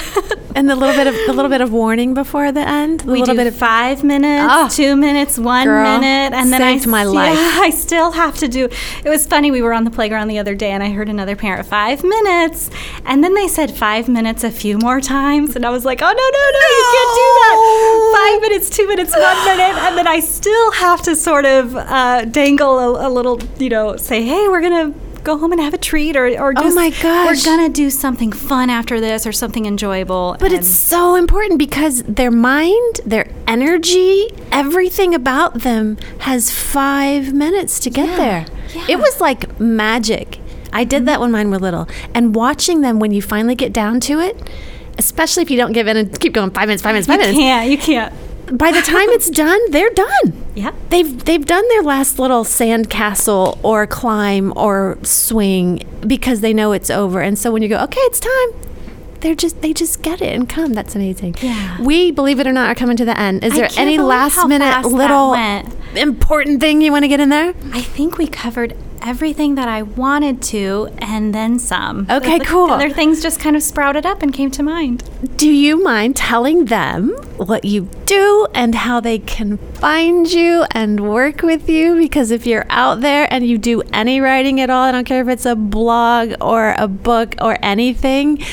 and 0.55 0.68
the 0.68 0.77
little 0.77 0.94
bit 0.94 1.07
of 1.07 1.14
the 1.27 1.33
little 1.33 1.51
bit 1.51 1.61
of 1.61 1.72
warning 1.72 2.14
before 2.14 2.53
the 2.53 2.61
end. 2.66 3.01
The 3.01 3.12
we 3.12 3.20
little 3.20 3.35
do 3.35 3.38
bit 3.38 3.46
of 3.46 3.55
five 3.57 4.05
minutes, 4.05 4.48
Oh. 4.51 4.68
two 4.70 4.96
minutes, 4.96 5.38
one 5.38 5.66
Girl, 5.66 5.98
minute, 6.01 6.37
and 6.37 6.53
then 6.53 6.61
saved 6.61 6.88
I 6.88 6.90
my 6.90 7.05
life. 7.05 7.35
Yeah, 7.35 7.61
I 7.62 7.70
still 7.70 8.11
have 8.12 8.37
to 8.38 8.48
do. 8.48 8.68
It 9.05 9.09
was 9.09 9.27
funny. 9.27 9.51
We 9.51 9.62
were 9.62 9.72
on 9.72 9.85
the 9.85 9.90
playground 9.90 10.29
the 10.29 10.38
other 10.38 10.55
day, 10.55 10.70
and 10.70 10.83
I 10.83 10.90
heard 10.90 11.09
another 11.09 11.37
parent 11.37 11.66
five 11.66 12.03
minutes, 12.03 12.70
and 13.07 13.22
then 13.24 13.35
they 13.35 13.48
said 13.48 13.70
five 13.77 14.09
minutes 14.09 14.44
a 14.44 14.51
few 14.51 14.79
more 14.79 15.01
times, 15.01 15.57
and 15.57 15.64
I 15.64 15.70
was 15.70 15.85
like, 15.85 16.01
oh 16.03 16.07
no, 16.07 16.12
no, 16.12 16.14
no, 16.59 16.66
you 16.79 16.85
can't 16.94 17.14
do 17.22 17.29
that. 17.40 18.18
Five 18.18 18.40
minutes, 18.42 18.70
two 18.70 18.87
minutes, 18.88 19.12
one 19.16 19.44
minute, 19.44 19.77
and 19.87 19.96
then 19.96 20.07
I 20.07 20.20
still 20.20 20.72
have 20.72 21.03
to 21.03 21.16
sort 21.16 21.44
of 21.44 21.74
uh, 21.77 22.24
dangle 22.27 22.79
a, 22.79 23.09
a 23.09 23.11
little, 23.11 23.40
you 23.59 23.68
know, 23.70 23.96
say, 23.96 24.22
hey, 24.22 24.48
we're 24.48 24.61
gonna. 24.61 24.94
Go 25.29 25.37
home 25.37 25.53
and 25.53 25.61
have 25.61 25.75
a 25.75 25.79
treat, 25.79 26.17
or, 26.17 26.27
or 26.41 26.55
Oh 26.57 26.75
my 26.75 26.88
gosh. 26.88 27.27
we're 27.27 27.45
gonna 27.45 27.69
do 27.69 27.91
something 27.91 28.33
fun 28.33 28.71
after 28.71 28.99
this, 28.99 29.27
or 29.27 29.33
something 29.33 29.67
enjoyable. 29.67 30.38
But 30.41 30.55
it's 30.55 30.67
so 30.71 31.17
important 31.17 31.59
because 31.59 32.03
their 32.05 32.31
mind, 32.31 33.03
their 33.05 33.31
energy, 33.47 34.29
everything 34.51 35.14
about 35.14 35.53
them 35.61 35.99
has 36.21 36.51
five 36.51 37.35
minutes 37.35 37.79
to 37.81 37.91
get 37.91 38.17
there. 38.17 38.47
It 38.88 38.99
was 38.99 39.21
like 39.21 39.61
magic. 39.61 40.38
I 40.73 40.85
did 40.85 41.05
that 41.05 41.21
when 41.21 41.31
mine 41.31 41.51
were 41.51 41.59
little. 41.59 41.87
And 42.14 42.35
watching 42.35 42.81
them 42.81 42.99
when 42.99 43.12
you 43.12 43.21
finally 43.21 43.55
get 43.55 43.71
down 43.71 44.01
to 44.09 44.21
it, 44.21 44.35
especially 44.97 45.43
if 45.43 45.51
you 45.51 45.59
don't 45.59 45.73
give 45.73 45.88
in 45.88 45.99
and 45.99 46.19
keep 46.19 46.33
going 46.33 46.53
five 46.53 46.69
minutes, 46.69 46.83
five 46.83 46.95
minutes, 46.95 47.07
you 47.07 47.12
five 47.12 47.21
minutes. 47.21 47.37
You 47.37 47.45
can't, 47.45 47.71
you 47.71 47.77
can't. 47.77 48.14
By 48.53 48.73
the 48.73 48.81
time 48.83 49.09
it's 49.11 49.31
done, 49.45 49.61
they're 49.71 49.91
done. 49.91 50.45
Yeah. 50.55 50.73
They've 50.91 51.25
they've 51.25 51.45
done 51.45 51.67
their 51.69 51.83
last 51.83 52.19
little 52.19 52.45
sand 52.45 52.91
castle 52.91 53.59
or 53.63 53.87
climb 53.87 54.53
or 54.57 54.99
swing 55.03 55.87
because 56.07 56.41
they 56.41 56.53
know 56.53 56.73
it's 56.73 56.91
over. 56.91 57.21
And 57.21 57.39
so 57.39 57.53
when 57.53 57.63
you 57.63 57.69
go, 57.69 57.79
okay, 57.85 58.01
it's 58.03 58.21
time, 58.21 58.67
they're 59.20 59.35
just 59.35 59.61
they 59.62 59.72
just 59.72 60.02
get 60.02 60.20
it 60.20 60.35
and 60.35 60.48
come. 60.48 60.74
That's 60.74 60.94
amazing. 60.94 61.37
Yeah. 61.40 61.81
We 61.81 62.11
believe 62.11 62.40
it 62.40 62.46
or 62.46 62.52
not 62.52 62.70
are 62.70 62.74
coming 62.74 62.96
to 62.96 63.04
the 63.04 63.18
end. 63.18 63.44
Is 63.44 63.54
there 63.54 63.68
any 63.76 63.98
last 63.98 64.46
minute 64.46 64.87
little 64.87 65.35
important 65.94 66.61
thing 66.61 66.81
you 66.81 66.92
want 66.92 67.04
to 67.04 67.09
get 67.09 67.20
in 67.20 67.28
there? 67.28 67.54
I 67.72 67.81
think 67.81 68.18
we 68.18 68.26
covered 68.26 68.76
everything 69.02 69.54
that 69.54 69.68
I 69.68 69.83
wanted 69.83 70.42
to 70.42 70.88
and 70.98 71.35
then 71.35 71.59
some. 71.59 72.07
Okay, 72.11 72.38
the 72.38 72.44
cool. 72.44 72.70
Other 72.70 72.90
things 72.90 73.22
just 73.22 73.40
kind 73.40 73.57
of 73.57 73.62
sprouted 73.62 74.04
up 74.04 74.22
and 74.22 74.33
came 74.33 74.50
to 74.52 74.62
mind. 74.62 75.09
Do 75.37 75.48
you 75.50 75.83
mind 75.83 76.16
telling 76.16 76.66
them 76.66 77.11
what 77.37 77.64
you 77.64 77.88
do 78.07 78.46
and 78.54 78.74
how 78.74 79.00
they 79.00 79.18
can 79.18 79.59
find 79.74 80.31
you 80.31 80.64
and 80.72 81.09
work 81.09 81.42
with 81.42 81.68
you? 81.68 81.96
Because 81.96 82.31
if 82.31 82.46
you're 82.46 82.66
out 82.70 83.00
there 83.00 83.26
and 83.33 83.46
you 83.46 83.59
do 83.59 83.83
any 83.92 84.20
writing 84.20 84.61
at 84.61 84.70
all, 84.70 84.85
I 84.85 84.92
don't 84.92 85.04
care 85.04 85.22
if 85.22 85.28
it's 85.28 85.46
a 85.46 85.57
blog 85.57 86.35
or 86.40 86.74
a 86.76 86.88
book 86.88 87.35
or 87.40 87.57
anything. 87.62 88.44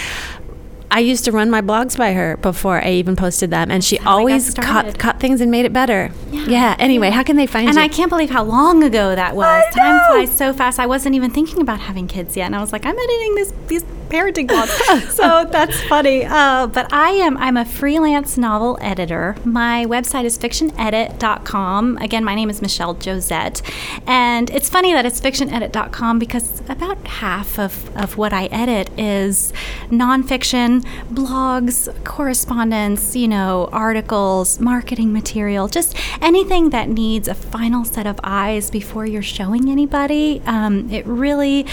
I 0.91 0.99
used 0.99 1.25
to 1.25 1.31
run 1.31 1.49
my 1.49 1.61
blogs 1.61 1.97
by 1.97 2.13
her 2.13 2.37
before 2.37 2.81
I 2.81 2.91
even 2.91 3.15
posted 3.15 3.49
them, 3.51 3.71
and 3.71 3.83
she 3.83 3.97
how 3.97 4.01
I 4.01 4.05
got 4.13 4.19
always 4.19 4.53
caught, 4.53 4.99
cut 4.99 5.19
things 5.19 5.41
and 5.41 5.51
made 5.51 5.65
it 5.65 5.73
better. 5.73 6.11
Yeah. 6.31 6.45
yeah. 6.47 6.75
Anyway, 6.79 7.09
how 7.09 7.23
can 7.23 7.35
they 7.35 7.47
find 7.47 7.67
And 7.67 7.77
you? 7.77 7.83
I 7.83 7.87
can't 7.87 8.09
believe 8.09 8.29
how 8.29 8.43
long 8.43 8.83
ago 8.83 9.15
that 9.15 9.35
was. 9.35 9.63
Time 9.73 9.99
flies 10.07 10.35
so 10.35 10.53
fast. 10.53 10.79
I 10.79 10.85
wasn't 10.85 11.15
even 11.15 11.31
thinking 11.31 11.61
about 11.61 11.79
having 11.79 12.07
kids 12.07 12.37
yet, 12.37 12.45
and 12.45 12.55
I 12.55 12.61
was 12.61 12.71
like, 12.71 12.85
I'm 12.85 12.97
editing 12.97 13.35
this 13.35 13.53
these 13.67 13.83
parenting 14.15 14.47
blogs. 14.47 15.11
so 15.19 15.45
that's 15.51 15.81
funny. 15.83 16.25
Uh, 16.25 16.67
but 16.67 16.91
I 16.93 17.09
am 17.11 17.37
I'm 17.37 17.57
a 17.57 17.65
freelance 17.65 18.37
novel 18.37 18.77
editor. 18.81 19.35
My 19.43 19.85
website 19.85 20.23
is 20.23 20.37
fictionedit.com. 20.37 21.97
Again, 21.97 22.23
my 22.23 22.35
name 22.35 22.49
is 22.49 22.61
Michelle 22.61 22.93
Josette, 22.93 23.61
and 24.07 24.49
it's 24.51 24.69
funny 24.69 24.93
that 24.93 25.05
it's 25.05 25.19
fictionedit.com 25.19 26.19
because 26.19 26.61
about 26.69 27.05
half 27.07 27.59
of 27.59 27.95
of 27.97 28.17
what 28.17 28.31
I 28.31 28.45
edit 28.45 28.89
is 28.97 29.51
nonfiction, 29.89 30.85
blogs, 31.11 31.91
correspondence, 32.03 33.15
you 33.15 33.27
know, 33.27 33.69
articles, 33.71 34.59
marketing 34.59 35.11
material, 35.11 35.67
just 35.67 35.95
anything 36.21 36.69
that 36.69 36.87
needs 36.89 37.27
a 37.27 37.35
final 37.35 37.83
set 37.83 38.07
of 38.07 38.19
eyes 38.23 38.69
before 38.71 39.05
you're 39.05 39.21
showing 39.21 39.69
anybody. 39.69 40.41
Um, 40.45 40.89
it 40.89 41.05
really 41.05 41.65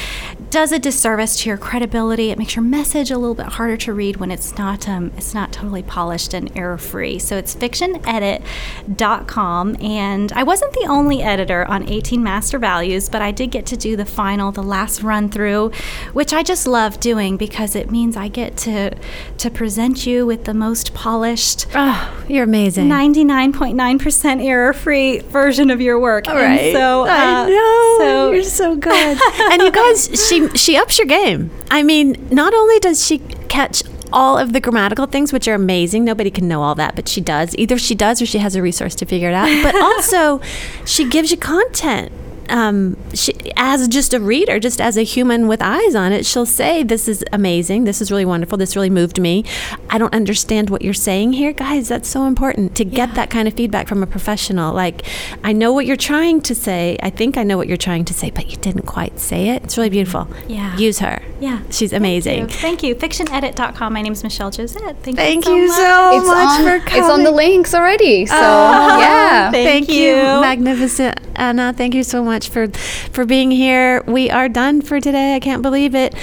does 0.53 0.71
a 0.71 0.79
disservice 0.79 1.41
to 1.41 1.49
your 1.49 1.57
credibility. 1.57 2.31
It 2.31 2.37
makes 2.39 2.55
your 2.55 2.63
message 2.63 3.11
a 3.11 3.17
little 3.17 3.35
bit 3.35 3.47
harder 3.47 3.79
to 3.79 3.95
read 3.95 4.19
when 4.19 4.31
it's 4.31 4.59
not 4.59 4.87
um, 4.89 5.11
it's 5.17 5.33
not 5.33 5.51
totally 5.51 5.83
polished 5.83 6.35
and 6.35 6.55
error 6.57 6.77
free. 6.77 7.19
So 7.19 7.39
it's 7.39 7.55
fictionedit.com, 7.57 9.77
and 9.81 10.31
I 10.33 10.43
wasn't 10.43 10.75
the 10.75 10.85
only 10.89 11.23
editor 11.23 11.65
on 11.65 11.89
18 11.89 12.23
Master 12.23 12.59
Values, 12.59 13.09
but 13.09 13.23
I 13.23 13.31
did 13.31 13.51
get 13.51 13.65
to 13.67 13.77
do 13.79 13.97
the 13.97 14.05
final, 14.05 14.53
the 14.53 14.63
last 14.63 15.03
run 15.03 15.31
through, 15.31 15.73
which 16.13 16.35
I 16.35 16.43
just 16.43 16.67
love 16.67 17.01
doing 17.01 17.39
because 17.39 17.75
it 17.75 17.91
means 17.91 18.15
I 18.17 18.29
get 18.29 18.57
to 18.59 18.91
to 19.39 19.51
present 19.51 20.05
you 20.07 20.27
with 20.27 20.45
the 20.45 20.53
most 20.55 20.93
polished. 20.93 21.67
oh, 21.75 22.25
you're 22.29 22.45
amazing. 22.45 22.89
99.9% 22.89 24.45
error-free 24.45 25.21
version 25.21 25.71
of 25.71 25.81
your 25.81 25.99
work. 25.99 26.29
All 26.29 26.37
And 26.37 26.61
right. 26.61 26.73
so, 26.75 27.07
I 27.09 27.45
uh, 27.45 27.49
know. 27.49 27.97
so 27.99 28.33
you're 28.33 28.43
so 28.45 28.77
good. 28.77 29.19
and 29.51 29.63
you 29.63 29.71
guys, 29.73 30.11
she 30.29 30.42
she 30.51 30.77
ups 30.77 30.99
your 30.99 31.07
game. 31.07 31.51
I 31.71 31.83
mean, 31.83 32.29
not 32.31 32.55
only 32.55 32.79
does 32.79 33.05
she 33.05 33.19
catch 33.49 33.83
all 34.13 34.39
of 34.39 34.53
the 34.53 34.61
grammatical 34.61 35.07
things, 35.07 35.33
which 35.33 35.49
are 35.49 35.55
amazing. 35.55 36.05
Nobody 36.05 36.31
can 36.31 36.47
know 36.49 36.63
all 36.63 36.75
that, 36.75 36.95
but 36.95 37.09
she 37.09 37.21
does. 37.21 37.55
Either 37.57 37.79
she 37.79 37.95
does 37.95 38.21
or 38.21 38.27
she 38.27 38.39
has 38.39 38.55
a 38.55 38.63
resource 38.63 38.95
to 38.97 39.07
figure 39.07 39.29
it 39.29 39.35
out. 39.35 39.49
But 39.63 39.75
also, 39.83 40.41
she 40.85 41.09
gives 41.09 41.31
you 41.31 41.37
content. 41.37 42.13
Um, 42.49 42.97
she, 43.15 43.33
as 43.57 43.87
just 43.89 44.13
a 44.15 44.21
reader, 44.21 44.59
just 44.61 44.81
as 44.81 44.97
a 44.97 45.03
human 45.03 45.49
with 45.49 45.63
eyes 45.63 45.95
on 45.95 46.13
it, 46.13 46.27
she'll 46.27 46.47
say, 46.47 46.83
"This 46.83 47.09
is 47.09 47.25
amazing. 47.33 47.85
This 47.85 48.01
is 48.01 48.11
really 48.11 48.25
wonderful. 48.25 48.59
This 48.59 48.77
really 48.77 48.91
moved 48.91 49.21
me. 49.21 49.45
I 49.91 49.99
don't 49.99 50.15
understand 50.15 50.71
what 50.71 50.83
you're 50.83 50.95
saying 50.95 51.35
here, 51.35 51.53
guys. 51.53 51.89
That's 51.89 52.09
so 52.09 52.25
important 52.27 52.75
to 52.77 52.85
get 52.85 53.15
that 53.15 53.31
kind 53.31 53.47
of 53.49 53.55
feedback 53.55 53.89
from 53.89 54.03
a 54.03 54.07
professional. 54.07 54.75
Like, 54.75 55.03
I 55.45 55.53
know 55.53 55.73
what 55.73 55.87
you're 55.87 55.97
trying 55.97 56.41
to 56.43 56.55
say. 56.55 56.97
I 57.03 57.11
think 57.11 57.37
I 57.37 57.43
know 57.43 57.57
what 57.57 57.69
you're 57.69 57.77
trying 57.77 58.05
to 58.07 58.15
say, 58.15 58.31
but 58.31 58.51
you 58.51 58.57
didn't 58.57 58.87
quite 58.87 59.19
say 59.19 59.49
it. 59.51 59.65
It's 59.65 59.77
really 59.77 59.91
beautiful. 59.91 60.29
Yeah. 60.49 60.77
use 60.77 60.99
her. 61.01 61.23
Yeah. 61.41 61.61
she's 61.71 61.93
amazing. 61.93 62.49
Thank 62.49 62.83
you. 62.83 62.95
Fictionedit.com. 62.95 63.93
My 63.93 64.03
name 64.03 64.13
is 64.13 64.23
Michelle 64.23 64.51
Josette. 64.51 64.97
Thank, 65.03 65.17
Thank 65.17 65.47
you 65.47 65.55
you 65.57 65.69
so 65.69 65.77
so 65.77 66.19
much. 66.19 66.27
much 66.27 66.61
on, 66.61 66.65
for 66.65 66.87
coming. 66.87 67.03
it's 67.05 67.11
on 67.13 67.23
the 67.25 67.31
links 67.31 67.75
already. 67.75 68.27
So 68.27 68.35
Oh, 68.37 68.99
yeah. 69.01 69.51
Thank, 69.51 69.67
Thank 69.87 69.89
you. 69.89 70.09
you. 70.11 70.15
magnificent 70.41 71.19
Anna. 71.37 71.73
Thank 71.77 71.95
you 71.95 72.03
so 72.05 72.23
much 72.23 72.32
for 72.41 72.69
for 73.13 73.25
being 73.25 73.51
here. 73.51 74.03
We 74.07 74.31
are 74.31 74.49
done 74.49 74.83
for 74.83 75.01
today. 75.01 75.35
I 75.35 75.41
can't 75.41 75.63
believe 75.63 75.95
it. 75.95 76.15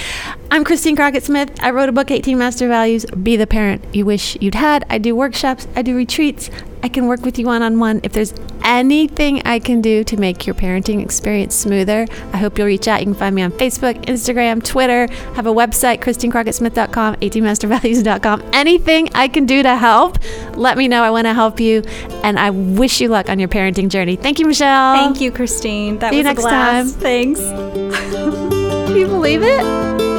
I'm 0.51 0.63
Christine 0.63 0.95
Crockett 0.95 1.23
Smith. 1.23 1.51
I 1.61 1.69
wrote 1.69 1.89
a 1.89 1.91
book, 1.91 2.09
18 2.09 2.35
Master 2.35 2.67
Values. 2.67 3.05
Be 3.05 3.37
the 3.37 3.45
parent 3.45 3.83
you 3.93 4.03
wish 4.03 4.35
you'd 4.41 4.55
had. 4.55 4.83
I 4.89 4.97
do 4.97 5.15
workshops. 5.15 5.67
I 5.75 5.83
do 5.83 5.95
retreats. 5.95 6.49
I 6.81 6.89
can 6.89 7.05
work 7.05 7.21
with 7.21 7.37
you 7.37 7.45
one 7.45 7.61
on 7.61 7.77
one. 7.77 7.99
If 8.01 8.13
there's 8.13 8.33
anything 8.63 9.43
I 9.45 9.59
can 9.59 9.79
do 9.79 10.03
to 10.05 10.17
make 10.17 10.47
your 10.47 10.55
parenting 10.55 11.03
experience 11.03 11.53
smoother, 11.53 12.07
I 12.33 12.37
hope 12.37 12.57
you'll 12.57 12.65
reach 12.65 12.87
out. 12.87 12.99
You 13.01 13.05
can 13.05 13.13
find 13.13 13.35
me 13.35 13.43
on 13.43 13.51
Facebook, 13.51 14.03
Instagram, 14.05 14.63
Twitter. 14.63 15.07
I 15.11 15.35
have 15.35 15.45
a 15.45 15.53
website, 15.53 15.99
ChristineCrockettSmith.com, 15.99 17.17
18mastervalues.com. 17.17 18.49
Anything 18.51 19.09
I 19.13 19.27
can 19.27 19.45
do 19.45 19.61
to 19.61 19.75
help, 19.75 20.17
let 20.55 20.79
me 20.79 20.87
know. 20.87 21.03
I 21.03 21.11
want 21.11 21.25
to 21.27 21.33
help 21.35 21.59
you. 21.59 21.83
And 22.23 22.39
I 22.39 22.49
wish 22.49 22.99
you 22.99 23.09
luck 23.09 23.29
on 23.29 23.37
your 23.37 23.49
parenting 23.49 23.89
journey. 23.89 24.15
Thank 24.15 24.39
you, 24.39 24.47
Michelle. 24.47 24.95
Thank 24.95 25.21
you, 25.21 25.31
Christine. 25.31 25.99
That 25.99 26.09
See 26.09 26.17
you 26.17 26.23
next 26.23 26.39
a 26.39 26.47
blast. 26.47 26.93
time. 26.95 27.01
Thanks. 27.01 27.39
Can 28.89 28.97
you 28.97 29.05
believe 29.05 29.41
it? 29.43 30.18